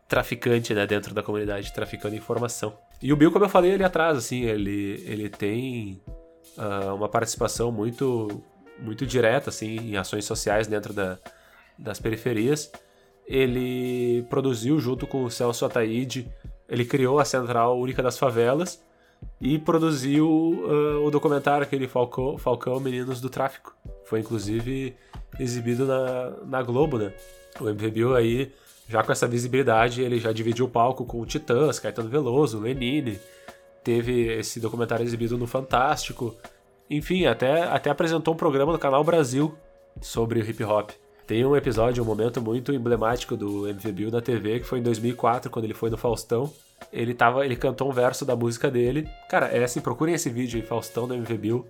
[0.07, 2.77] traficante né, dentro da comunidade, traficando informação.
[3.01, 6.01] E o Bill, como eu falei ali atrás, assim, ele, ele tem
[6.57, 8.43] uh, uma participação muito
[8.81, 11.17] muito direta assim, em ações sociais dentro da,
[11.77, 12.71] das periferias.
[13.27, 16.27] Ele produziu junto com o Celso Ataíde,
[16.67, 18.83] ele criou a Central Única das Favelas,
[19.41, 23.75] e produziu uh, o documentário aquele Falcão, Falcão Meninos do Tráfico.
[24.05, 24.95] Foi inclusive
[25.39, 27.11] exibido na, na Globo, né?
[27.59, 28.51] O MVBio aí,
[28.87, 33.19] já com essa visibilidade, ele já dividiu o palco com o Titãs, Caetano Veloso, Lenine.
[33.83, 36.35] Teve esse documentário exibido no Fantástico.
[36.87, 39.55] Enfim, até, até apresentou um programa no Canal Brasil
[39.99, 40.91] sobre hip hop.
[41.25, 45.49] Tem um episódio, um momento muito emblemático do MVBio na TV, que foi em 2004,
[45.49, 46.51] quando ele foi no Faustão
[46.91, 49.07] ele tava, ele cantou um verso da música dele.
[49.29, 51.67] Cara, é assim, procurem esse vídeo aí, Faustão no MV Bill.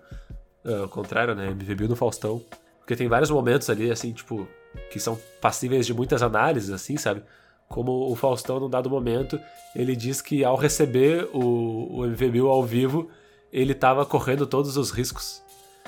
[0.63, 1.47] Uh, ao contrário, né?
[1.51, 2.41] MV Bill no Faustão.
[2.79, 4.47] Porque tem vários momentos ali, assim, tipo,
[4.91, 7.21] que são passíveis de muitas análises, assim, sabe?
[7.67, 9.39] Como o Faustão, num dado momento,
[9.75, 13.09] ele diz que ao receber o, o MV Bill ao vivo,
[13.51, 15.41] ele tava correndo todos os riscos,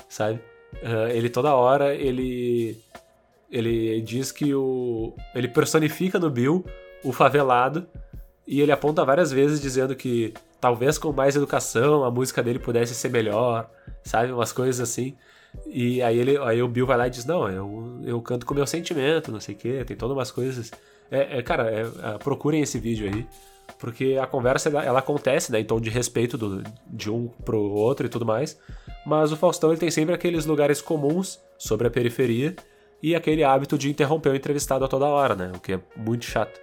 [0.08, 0.40] sabe?
[0.74, 2.78] Uh, ele toda hora, ele
[3.50, 6.64] ele diz que o ele personifica no Bill
[7.04, 7.86] o favelado
[8.46, 12.94] e ele aponta várias vezes dizendo que talvez com mais educação a música dele pudesse
[12.94, 13.70] ser melhor,
[14.02, 14.32] sabe?
[14.32, 15.16] Umas coisas assim.
[15.66, 18.54] E aí, ele, aí o Bill vai lá e diz: Não, eu, eu canto com
[18.54, 20.70] meu sentimento, não sei o quê, tem todas umas coisas.
[21.10, 23.26] É, é cara, é, é, procurem esse vídeo aí,
[23.78, 27.58] porque a conversa ela, ela acontece né, em tom de respeito do, de um pro
[27.58, 28.58] outro e tudo mais.
[29.06, 32.56] Mas o Faustão ele tem sempre aqueles lugares comuns sobre a periferia
[33.02, 35.52] e aquele hábito de interromper o entrevistado a toda hora, né?
[35.54, 36.58] O que é muito chato.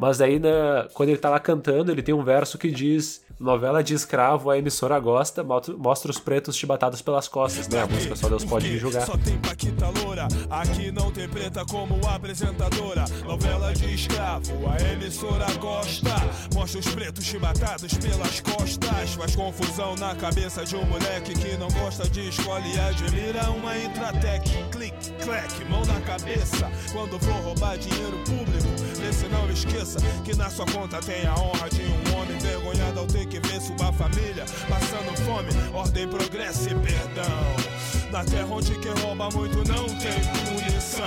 [0.00, 3.82] Mas daí, na, quando ele tá lá cantando, ele tem um verso que diz: Novela
[3.82, 7.82] de escravo, a emissora gosta, mostra os pretos chibatados pelas costas, né?
[7.82, 9.06] A música Só Deus Pode Me Julgar.
[9.06, 13.04] Só tem Paquita Loura, aqui não tem preta como apresentadora.
[13.24, 16.14] Novela de escravo, a emissora gosta,
[16.54, 19.14] mostra os pretos chibatados pelas costas.
[19.14, 23.76] Faz confusão na cabeça de um moleque que não gosta de escola e admira uma
[23.76, 24.50] Intratec.
[24.70, 26.70] Clique, clack, mão na cabeça.
[26.92, 28.79] Quando for roubar dinheiro público,
[29.12, 33.06] se não esqueça que na sua conta tem a honra de um homem envergonhado ao
[33.06, 38.10] ter que ver sua família passando fome, ordem, progresso e perdão.
[38.10, 41.04] Na terra onde quem rouba muito não tem punição.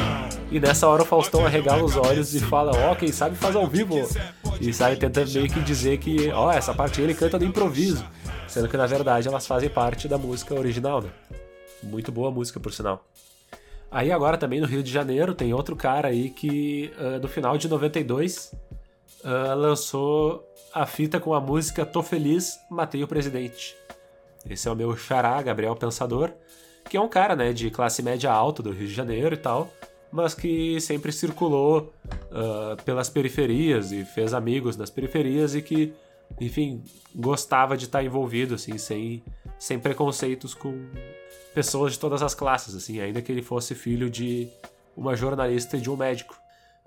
[0.51, 3.67] E nessa hora o Faustão arregala os olhos e fala: Ó, quem sabe faz ao
[3.67, 4.07] vivo.
[4.61, 8.05] E sai tentando meio que dizer que, ó, oh, essa parte ele canta no improviso.
[8.47, 11.09] Sendo que na verdade elas fazem parte da música original, né?
[11.81, 13.03] Muito boa música, por sinal.
[13.93, 17.59] Aí agora também no Rio de Janeiro tem outro cara aí que uh, no final
[17.59, 18.51] de 92
[19.23, 23.75] uh, lançou a fita com a música Tô Feliz, Matei o Presidente.
[24.49, 26.31] Esse é o meu xará, Gabriel Pensador,
[26.89, 29.69] que é um cara né, de classe média alta do Rio de Janeiro e tal,
[30.11, 31.93] mas que sempre circulou
[32.31, 35.93] uh, pelas periferias e fez amigos nas periferias e que,
[36.41, 39.23] enfim, gostava de estar envolvido, assim, sem,
[39.59, 40.73] sem preconceitos com
[41.53, 44.49] pessoas de todas as classes, assim, ainda que ele fosse filho de
[44.95, 46.35] uma jornalista e de um médico.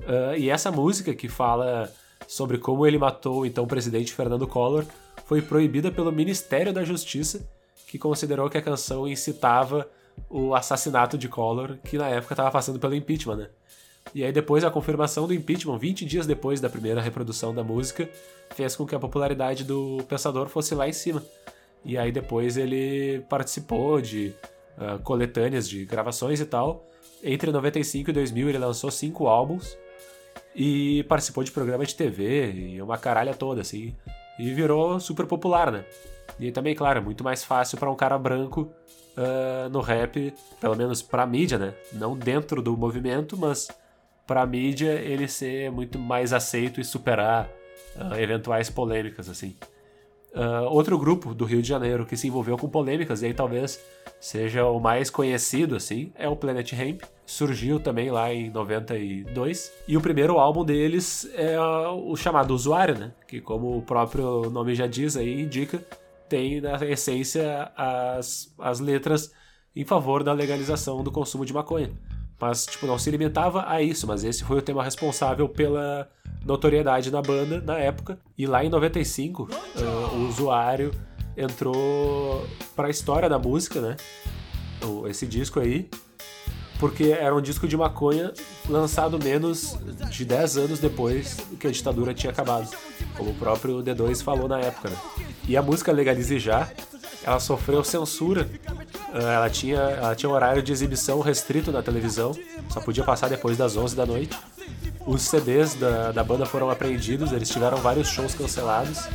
[0.00, 1.92] Uh, e essa música que fala
[2.26, 4.84] sobre como ele matou o então presidente Fernando Collor
[5.24, 7.48] foi proibida pelo Ministério da Justiça,
[7.86, 9.88] que considerou que a canção incitava
[10.28, 13.48] o assassinato de Collor, que na época estava passando pelo impeachment, né?
[14.14, 18.08] E aí depois a confirmação do impeachment, 20 dias depois da primeira reprodução da música,
[18.54, 21.22] fez com que a popularidade do pensador fosse lá em cima.
[21.84, 24.32] E aí depois ele participou de
[24.78, 26.88] uh, coletâneas de gravações e tal.
[27.22, 29.76] Entre 95 e 2000 ele lançou cinco álbuns
[30.54, 33.94] e participou de programa de TV e uma caralha toda, assim.
[34.38, 35.84] E virou super popular, né?
[36.38, 38.70] E também, claro, é muito mais fácil para um cara branco
[39.16, 41.74] uh, no rap, pelo menos pra mídia, né?
[41.92, 43.68] Não dentro do movimento, mas
[44.26, 47.48] pra mídia ele ser muito mais aceito e superar
[47.96, 49.56] uh, eventuais polêmicas, assim.
[50.36, 53.82] Uh, outro grupo do Rio de Janeiro que se envolveu com polêmicas, e aí talvez
[54.20, 57.02] seja o mais conhecido, assim, é o Planet Hemp.
[57.24, 59.72] Surgiu também lá em 92.
[59.88, 63.12] E o primeiro álbum deles é o chamado Usuário, né?
[63.26, 65.82] Que, como o próprio nome já diz aí, indica,
[66.28, 69.32] tem na essência as, as letras
[69.74, 71.90] em favor da legalização do consumo de maconha.
[72.38, 76.08] Mas, tipo, não se limitava a isso, mas esse foi o tema responsável pela
[76.44, 78.18] notoriedade na banda na época.
[78.36, 80.92] E lá em 95, uh, ah, o usuário
[81.36, 83.96] entrou para a história da música, né?
[85.08, 85.88] Esse disco aí,
[86.78, 88.32] porque era um disco de maconha
[88.68, 89.76] lançado menos
[90.10, 92.68] de 10 anos depois que a ditadura tinha acabado,
[93.16, 94.90] como o próprio D2 falou na época.
[94.90, 94.96] Né?
[95.48, 96.68] E a música Legalize Já,
[97.24, 98.48] ela sofreu censura.
[99.18, 102.32] Ah, ela tinha, ela tinha um horário de exibição restrito na televisão,
[102.68, 104.36] só podia passar depois das 11 da noite.
[105.06, 109.06] Os CDs da, da banda foram apreendidos, eles tiveram vários shows cancelados,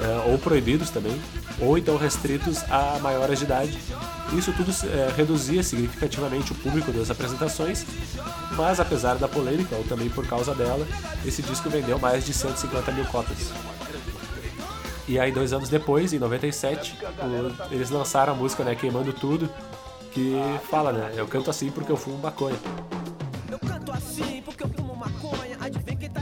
[0.00, 1.20] é, ou proibidos também,
[1.58, 3.76] ou então restritos a maiores de idade.
[4.32, 7.84] Isso tudo é, reduzia significativamente o público das apresentações,
[8.56, 10.86] mas apesar da polêmica, ou também por causa dela,
[11.24, 13.50] esse disco vendeu mais de 150 mil cópias.
[15.08, 19.48] E aí, dois anos depois, em 97, o, eles lançaram a música, né, Queimando Tudo,
[20.12, 20.34] que
[20.68, 22.56] fala, né, eu canto assim porque eu fumo maconha.
[23.50, 25.56] Eu canto assim porque eu fumo maconha.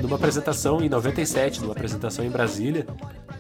[0.03, 2.87] Numa apresentação em 97, numa apresentação em Brasília,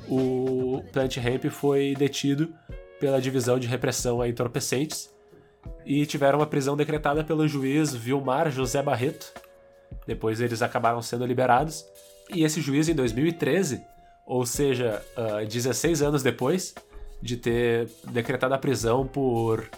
[0.08, 2.54] o Plant Ramp foi detido
[2.98, 5.10] pela divisão de repressão a entorpecentes
[5.84, 9.32] e tiveram uma prisão decretada pelo juiz Vilmar José Barreto.
[10.06, 11.84] Depois eles acabaram sendo liberados.
[12.32, 13.82] E esse juiz, em 2013,
[14.26, 16.74] ou seja, uh, ah, 16 anos depois
[17.20, 19.68] de ter decretado a prisão por.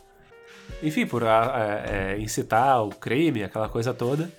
[0.83, 4.31] Enfim, por uh, uh, incitar o crime, aquela coisa toda,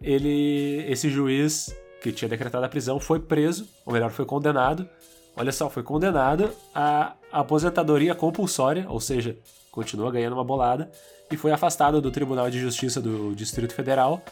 [0.00, 4.88] ele, esse juiz que tinha decretado a prisão foi preso, ou melhor, foi condenado.
[5.34, 9.36] Olha só, foi condenado a aposentadoria compulsória, ou seja,
[9.70, 10.90] continua ganhando uma bolada,
[11.30, 14.22] e foi afastado do Tribunal de Justiça do Distrito Federal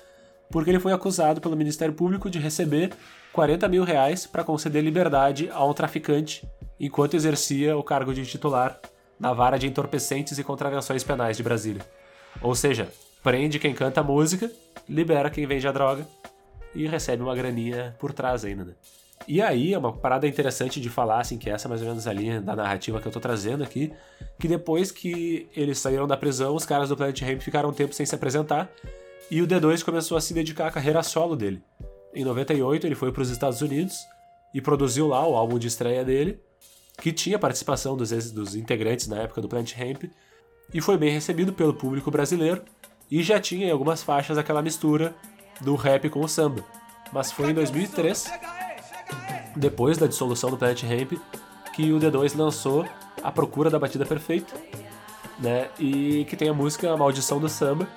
[0.50, 2.92] porque ele foi acusado pelo Ministério Público de receber
[3.32, 6.46] 40 mil reais para conceder liberdade a um traficante
[6.78, 8.80] enquanto exercia o cargo de titular
[9.18, 11.82] na vara de entorpecentes e contravenções penais de Brasília.
[12.40, 12.88] Ou seja,
[13.22, 14.50] prende quem canta música,
[14.88, 16.06] libera quem vende a droga
[16.74, 18.72] e recebe uma graninha por trás ainda, né?
[19.28, 22.06] E aí, é uma parada interessante de falar, assim, que essa é mais ou menos
[22.06, 23.92] a linha da narrativa que eu tô trazendo aqui,
[24.38, 27.92] que depois que eles saíram da prisão, os caras do Planet Ramp ficaram um tempo
[27.92, 28.70] sem se apresentar,
[29.30, 31.62] e o D2 começou a se dedicar à carreira solo dele.
[32.14, 33.96] Em 98 ele foi para os Estados Unidos
[34.52, 36.40] e produziu lá o álbum de estreia dele,
[36.98, 40.04] que tinha participação dos, dos integrantes na época do Plant Ramp,
[40.74, 42.62] e foi bem recebido pelo público brasileiro,
[43.10, 45.14] e já tinha em algumas faixas aquela mistura
[45.60, 46.64] do rap com o samba.
[47.12, 48.32] Mas foi em 2003,
[49.56, 51.12] depois da dissolução do Planet Ramp,
[51.74, 52.86] que o D2 lançou
[53.22, 54.52] A Procura da Batida Perfeita,
[55.38, 55.70] né?
[55.78, 57.88] E que tem a música A Maldição do Samba,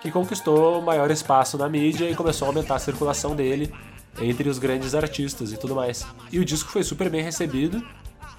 [0.00, 3.72] que conquistou maior espaço na mídia e começou a aumentar a circulação dele
[4.20, 6.06] entre os grandes artistas e tudo mais.
[6.32, 7.82] E o disco foi super bem recebido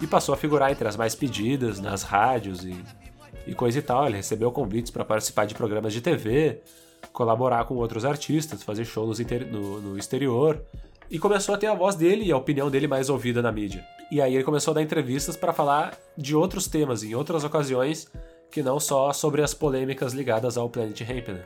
[0.01, 2.75] e passou a figurar entre as mais pedidas nas rádios e,
[3.45, 4.07] e coisa e tal.
[4.07, 6.61] Ele recebeu convites para participar de programas de TV,
[7.13, 10.61] colaborar com outros artistas, fazer shows no, no, exterior
[11.09, 13.85] e começou a ter a voz dele e a opinião dele mais ouvida na mídia.
[14.11, 18.09] E aí ele começou a dar entrevistas para falar de outros temas em outras ocasiões
[18.51, 21.43] que não só sobre as polêmicas ligadas ao Planet Ramp, né?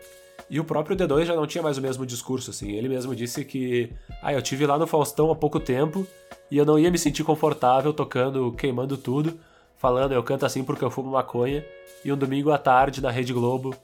[0.50, 2.72] E o próprio D2 já não tinha mais o mesmo discurso, assim.
[2.74, 3.92] Ele mesmo disse que,
[4.22, 6.06] ah, eu tive lá no Faustão há pouco tempo
[6.52, 9.40] e eu não ia me sentir confortável tocando Queimando Tudo,
[9.78, 11.66] falando eu canto assim porque eu fumo maconha,
[12.04, 13.76] e um domingo à tarde na Rede Globo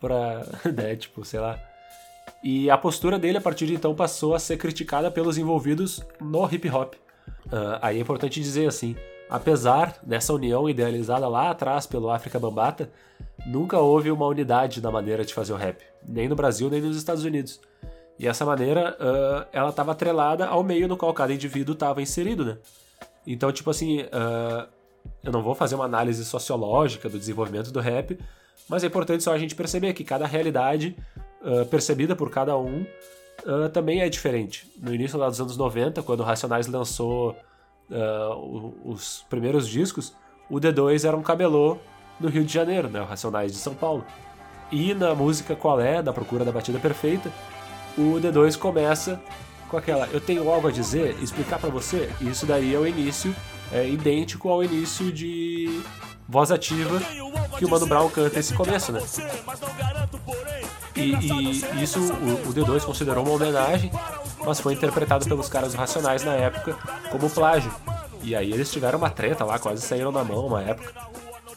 [0.00, 1.58] pra, né, tipo, sei lá.
[2.42, 6.46] E a postura dele a partir de então passou a ser criticada pelos envolvidos no
[6.52, 6.94] hip hop.
[7.46, 8.94] Uh, aí é importante dizer assim,
[9.28, 12.90] Apesar dessa união idealizada lá atrás pelo África Bambata,
[13.46, 16.96] nunca houve uma unidade na maneira de fazer o rap, nem no Brasil nem nos
[16.96, 17.60] Estados Unidos.
[18.18, 22.44] E essa maneira, uh, ela estava atrelada ao meio no qual cada indivíduo estava inserido,
[22.44, 22.58] né?
[23.26, 24.68] Então, tipo assim, uh,
[25.22, 28.18] eu não vou fazer uma análise sociológica do desenvolvimento do rap,
[28.68, 30.96] mas é importante só a gente perceber que cada realidade
[31.42, 32.86] uh, percebida por cada um
[33.74, 34.66] também é diferente.
[34.80, 37.36] No início dos anos 90, quando o Racionais lançou
[37.90, 40.14] uh, os primeiros discos,
[40.48, 41.78] o D2 era um cabelô
[42.18, 44.04] no Rio de Janeiro, né, o Racionais de São Paulo.
[44.70, 47.30] E na música Qual é, da Procura da Batida Perfeita,
[47.96, 49.20] o D2 começa
[49.68, 52.86] com aquela eu tenho algo a dizer, explicar para você, e isso daí é o
[52.86, 53.34] início,
[53.72, 55.82] é idêntico ao início de
[56.28, 57.00] Voz Ativa
[57.58, 59.00] que o Mano Brown canta esse começo, né?
[60.96, 63.90] E, e isso o, o D2 considerou uma homenagem
[64.44, 66.76] mas foi interpretado pelos caras racionais na época
[67.10, 67.72] como plágio.
[68.22, 70.92] E aí eles tiveram uma treta lá, quase saíram na mão uma época.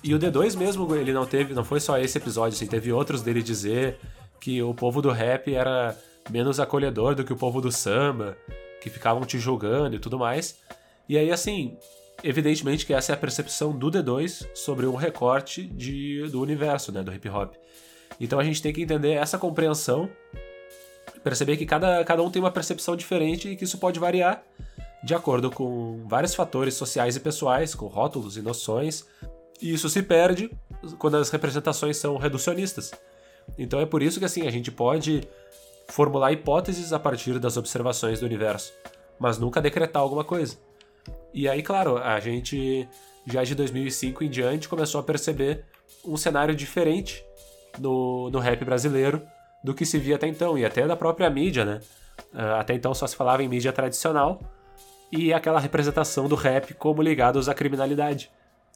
[0.03, 3.21] E o D2 mesmo, ele não teve, não foi só esse episódio, assim, teve outros
[3.21, 3.97] dele dizer
[4.39, 5.97] que o povo do rap era
[6.29, 8.37] menos acolhedor do que o povo do samba,
[8.81, 10.59] que ficavam te julgando e tudo mais.
[11.09, 11.77] E aí, assim,
[12.23, 17.01] evidentemente que essa é a percepção do D2 sobre um recorte de, do universo, né,
[17.01, 17.53] do hip hop.
[18.19, 20.09] Então a gente tem que entender essa compreensão,
[21.27, 24.41] perceber que cada, cada um tem uma percepção diferente e que isso pode variar
[25.03, 29.05] de acordo com vários fatores sociais e pessoais, com rótulos e noções,
[29.61, 30.49] e isso se perde
[30.97, 32.91] quando as representações são reducionistas.
[33.57, 35.27] Então é por isso que assim a gente pode
[35.89, 38.71] formular hipóteses a partir das observações do universo,
[39.19, 40.57] mas nunca decretar alguma coisa.
[41.33, 42.87] E aí, claro, a gente
[43.25, 45.65] já de 2005 em diante começou a perceber
[46.05, 47.23] um cenário diferente
[47.79, 49.21] no, no rap brasileiro
[49.67, 51.81] do que se via até então, e até da própria mídia, né?
[52.33, 54.39] Ah, até então só se falava em mídia tradicional
[55.11, 58.31] e aquela representação do rap como ligados à criminalidade.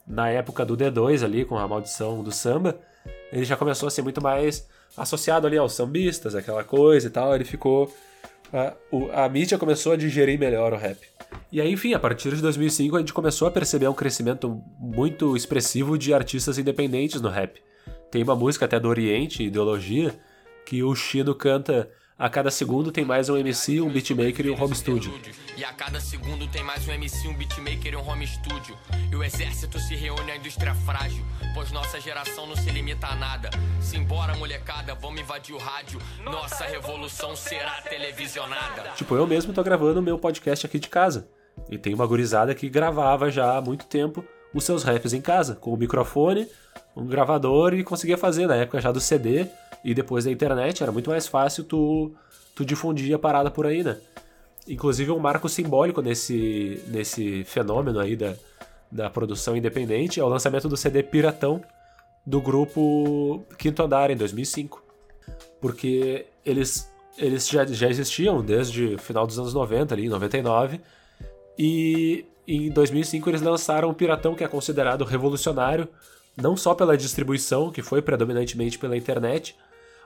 [0.06, 2.78] Na época do D2 ali, com a maldição do samba,
[3.32, 4.68] ele já começou a ser muito mais
[4.98, 7.94] associado ali aos sambistas, aquela coisa e tal, ele ficou...
[8.52, 11.00] A, o, a mídia começou a digerir melhor o rap.
[11.50, 15.38] E aí, enfim, a partir de 2005 a gente começou a perceber um crescimento muito
[15.38, 17.62] expressivo de artistas independentes no rap.
[18.10, 20.14] Tem uma música até do Oriente, Ideologia,
[20.72, 24.64] que o Chino canta a cada segundo tem mais um MC, um beatmaker e um
[24.64, 25.14] home studio.
[25.58, 28.78] E a cada segundo tem mais um MC, um beatmaker e um home studio.
[29.12, 33.16] E o exército se reúne à indústria frágil, pois nossa geração não se limita a
[33.18, 33.50] nada.
[33.82, 36.00] Simbora, molecada, vamos invadir o rádio.
[36.24, 38.94] Nossa revolução será televisionada.
[38.96, 41.28] Tipo, eu mesmo tô gravando o meu podcast aqui de casa.
[41.70, 45.56] E tem uma gurizada que gravava já há muito tempo os seus raps em casa,
[45.56, 46.48] com o microfone,
[46.96, 49.48] um gravador e conseguia fazer na época já do CD
[49.84, 52.12] e depois da internet, era muito mais fácil tu,
[52.56, 53.98] tu difundir a parada por aí, né?
[54.68, 58.36] Inclusive um marco simbólico nesse, nesse fenômeno aí da,
[58.92, 61.62] da produção independente é o lançamento do CD Piratão
[62.26, 64.84] do grupo Quinto Andar em 2005.
[65.60, 70.80] Porque eles, eles já, já existiam desde o final dos anos 90, ali, em 99,
[71.58, 75.88] e em 2005 eles lançaram o Piratão, que é considerado revolucionário,
[76.42, 79.56] não só pela distribuição, que foi predominantemente pela internet,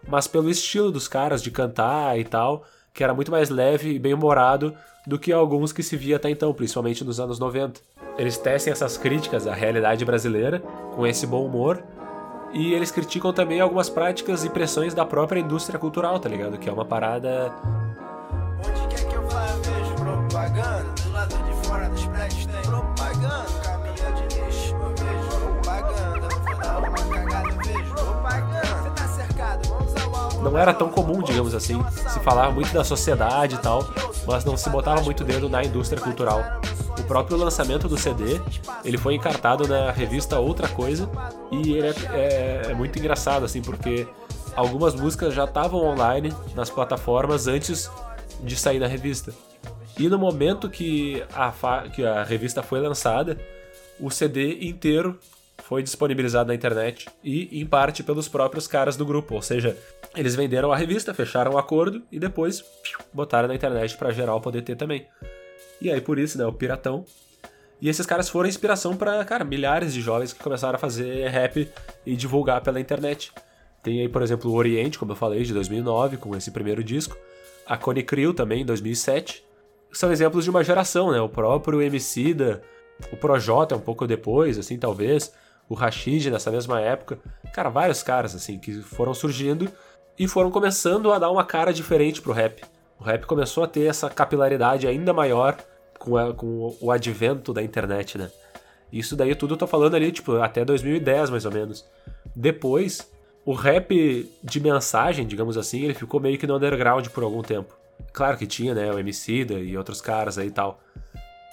[0.08, 4.00] mas pelo estilo dos caras de cantar e tal, que era muito mais leve e
[4.00, 4.76] bem-humorado
[5.06, 7.80] do que alguns que se via até então, principalmente nos anos 90.
[8.18, 10.60] Eles tecem essas críticas à realidade brasileira
[10.96, 11.84] com esse bom humor
[12.54, 16.58] e eles criticam também algumas práticas e pressões da própria indústria cultural, tá ligado?
[16.58, 17.54] Que é uma parada.
[30.46, 31.84] Não era tão comum, digamos assim.
[32.10, 33.84] Se falava muito da sociedade e tal,
[34.28, 36.42] mas não se botava muito dedo na indústria cultural.
[37.00, 38.40] O próprio lançamento do CD,
[38.84, 41.10] ele foi encartado na revista Outra Coisa
[41.52, 44.08] e ele é, é- é muito engraçado, assim, porque
[44.56, 47.90] algumas músicas já estavam online nas plataformas antes
[48.42, 49.34] de sair na revista.
[50.00, 51.52] E no momento que a,
[51.94, 53.38] que a revista foi lançada,
[54.00, 55.18] o CD inteiro
[55.64, 59.78] foi disponibilizado na internet e em parte pelos próprios caras do grupo, ou seja,
[60.16, 62.64] eles venderam a revista, fecharam o acordo e depois
[63.14, 65.08] botaram na internet pra geral poder ter também.
[65.82, 67.06] E aí por isso, né, o Piratão.
[67.82, 71.70] E esses caras foram inspiração pra, cara, milhares de jovens que começaram a fazer rap
[72.06, 73.32] e divulgar pela internet.
[73.84, 77.16] Tem aí, por exemplo, o Oriente, como eu falei, de 2009, com esse primeiro disco.
[77.68, 79.46] A Cone Crew também, em 2007.
[79.92, 81.22] São exemplos de uma geração, né?
[81.22, 82.64] O próprio Emicida,
[83.12, 85.32] o Projota um pouco depois, assim, talvez.
[85.68, 87.18] O Rashid nessa mesma época.
[87.54, 89.68] Cara, vários caras, assim, que foram surgindo
[90.18, 92.64] e foram começando a dar uma cara diferente pro rap.
[93.00, 95.58] O rap começou a ter essa capilaridade ainda maior
[96.00, 98.30] com, a- com o advento da internet, né?
[98.92, 101.86] Isso daí tudo eu tô falando ali, tipo, até 2010, mais ou menos.
[102.36, 103.12] Depois,
[103.44, 107.76] o rap de mensagem, digamos assim, ele ficou meio que no underground por algum tempo.
[108.14, 110.80] Claro que tinha, né, o Emicida e outros caras aí e tal.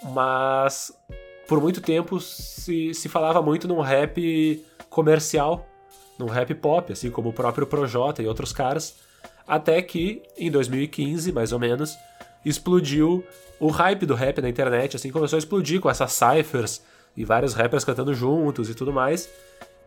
[0.05, 0.93] Mas
[1.53, 5.69] por muito tempo se, se falava muito num rap comercial,
[6.19, 8.97] num rap pop, assim como o próprio Projota e outros caras,
[9.47, 11.95] até que em 2015, mais ou menos,
[12.43, 13.23] explodiu
[13.61, 16.83] o hype do rap na internet, assim, começou a explodir com essas cyphers
[17.15, 19.29] e vários rappers cantando juntos e tudo mais,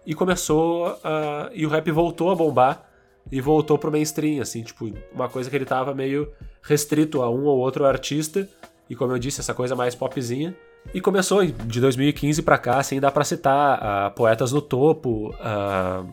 [0.05, 1.49] e começou a...
[1.51, 2.88] e o rap voltou a bombar
[3.32, 7.45] e voltou pro mainstream, assim, tipo, uma coisa que ele tava meio restrito a um
[7.45, 8.47] ou outro artista,
[8.88, 10.55] e como eu disse, essa coisa mais popzinha,
[10.93, 16.03] e começou de 2015 pra cá, assim, dá pra citar ah, Poetas no Topo, ah,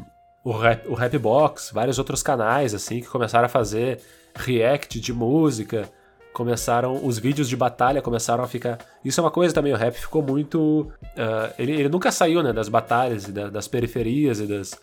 [0.43, 4.01] o, rap, o Rapbox, vários outros canais, assim, que começaram a fazer
[4.35, 5.89] react de música,
[6.33, 9.95] começaram os vídeos de batalha começaram a ficar isso é uma coisa também o rap
[9.95, 14.75] ficou muito uh, ele, ele nunca saiu né das batalhas da, das periferias e das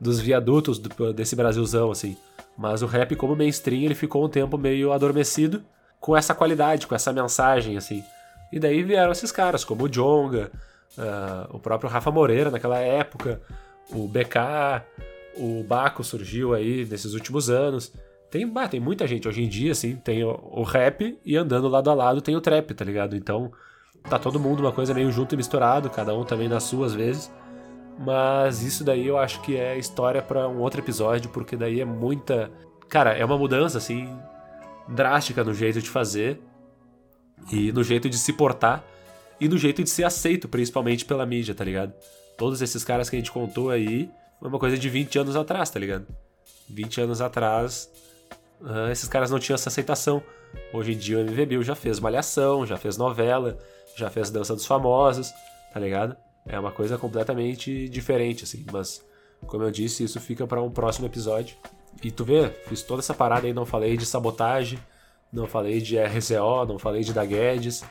[0.00, 2.16] dos viadutos do, desse Brasilzão assim.
[2.58, 5.62] Mas o rap como mainstream ele ficou um tempo meio adormecido
[6.00, 8.02] com essa qualidade com essa mensagem assim
[8.52, 10.52] e daí vieram esses caras como o Jonga
[10.98, 13.40] uh, o próprio Rafa Moreira naquela época
[13.90, 14.84] o BK
[15.36, 17.92] o Baco surgiu aí nesses últimos anos
[18.32, 21.68] tem, bah, tem muita gente hoje em dia, assim, tem o, o, rap e andando
[21.68, 23.14] lado a lado tem o trap, tá ligado?
[23.14, 23.52] Então
[24.08, 27.30] tá todo mundo uma coisa meio junto e misturado, cada um também nas suas vezes.
[27.98, 31.84] Mas isso daí eu acho que é história para um outro episódio, porque daí é
[31.84, 32.50] muita.
[32.88, 34.08] Cara, é uma mudança, assim,
[34.88, 36.40] drástica no jeito de fazer
[37.50, 38.84] e no jeito de se portar
[39.40, 41.92] e no jeito de ser aceito, principalmente pela mídia, tá ligado?
[42.36, 45.70] Todos esses caras que a gente contou aí foi uma coisa de 20 anos atrás,
[45.70, 46.06] tá ligado?
[46.68, 47.90] 20 anos atrás
[48.60, 50.22] uh, esses caras não tinham essa aceitação.
[50.72, 53.58] Hoje em dia o MV Bill já fez Malhação, já fez novela,
[53.96, 55.32] já fez Dança dos Famosos,
[55.72, 56.16] tá ligado?
[56.46, 59.02] É uma coisa completamente diferente, assim, mas
[59.46, 61.56] como eu disse, isso fica para um próximo episódio.
[62.02, 64.78] E tu vê, fiz toda essa parada aí, não falei de sabotagem,
[65.32, 67.82] não falei de RCO, não falei de da Guedes,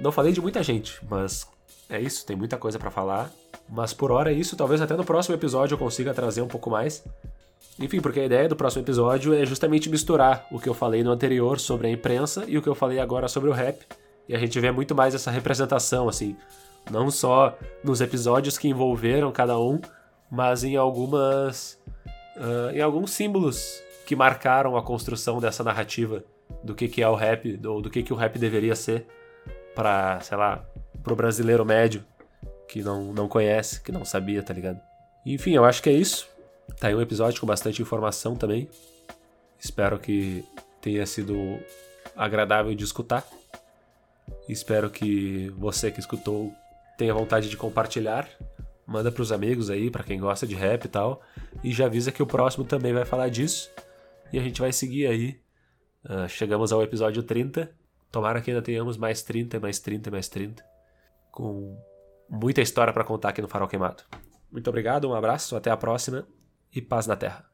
[0.00, 1.46] não falei de muita gente, mas
[1.88, 3.30] é isso, tem muita coisa para falar.
[3.68, 6.68] Mas por hora é isso, talvez até no próximo episódio eu consiga trazer um pouco
[6.68, 7.02] mais.
[7.78, 11.10] Enfim, porque a ideia do próximo episódio é justamente misturar o que eu falei no
[11.10, 13.84] anterior sobre a imprensa e o que eu falei agora sobre o rap.
[14.28, 16.36] E a gente vê muito mais essa representação, assim,
[16.90, 19.80] não só nos episódios que envolveram cada um,
[20.30, 21.78] mas em algumas.
[22.36, 26.24] Uh, em alguns símbolos que marcaram a construção dessa narrativa
[26.64, 29.06] do que, que é o rap, ou do que, que o rap deveria ser
[29.74, 30.64] para, sei lá,
[31.02, 32.02] pro brasileiro médio
[32.66, 34.80] que não, não conhece, que não sabia, tá ligado?
[35.26, 36.26] Enfim, eu acho que é isso.
[36.80, 38.68] Tá aí um episódio com bastante informação também.
[39.60, 40.44] Espero que
[40.80, 41.58] tenha sido
[42.16, 43.26] agradável de escutar.
[44.48, 46.52] Espero que você que escutou
[46.96, 48.28] tenha vontade de compartilhar.
[48.86, 51.22] Manda pros amigos aí, para quem gosta de rap e tal.
[51.62, 53.70] E já avisa que o próximo também vai falar disso.
[54.32, 55.43] E a gente vai seguir aí.
[56.04, 57.70] Uh, chegamos ao episódio 30.
[58.10, 60.64] Tomara que ainda tenhamos mais 30, mais 30, mais 30.
[61.30, 61.76] Com
[62.28, 64.04] muita história para contar aqui no Farol Queimado.
[64.50, 66.26] Muito obrigado, um abraço, até a próxima
[66.72, 67.53] e paz na Terra.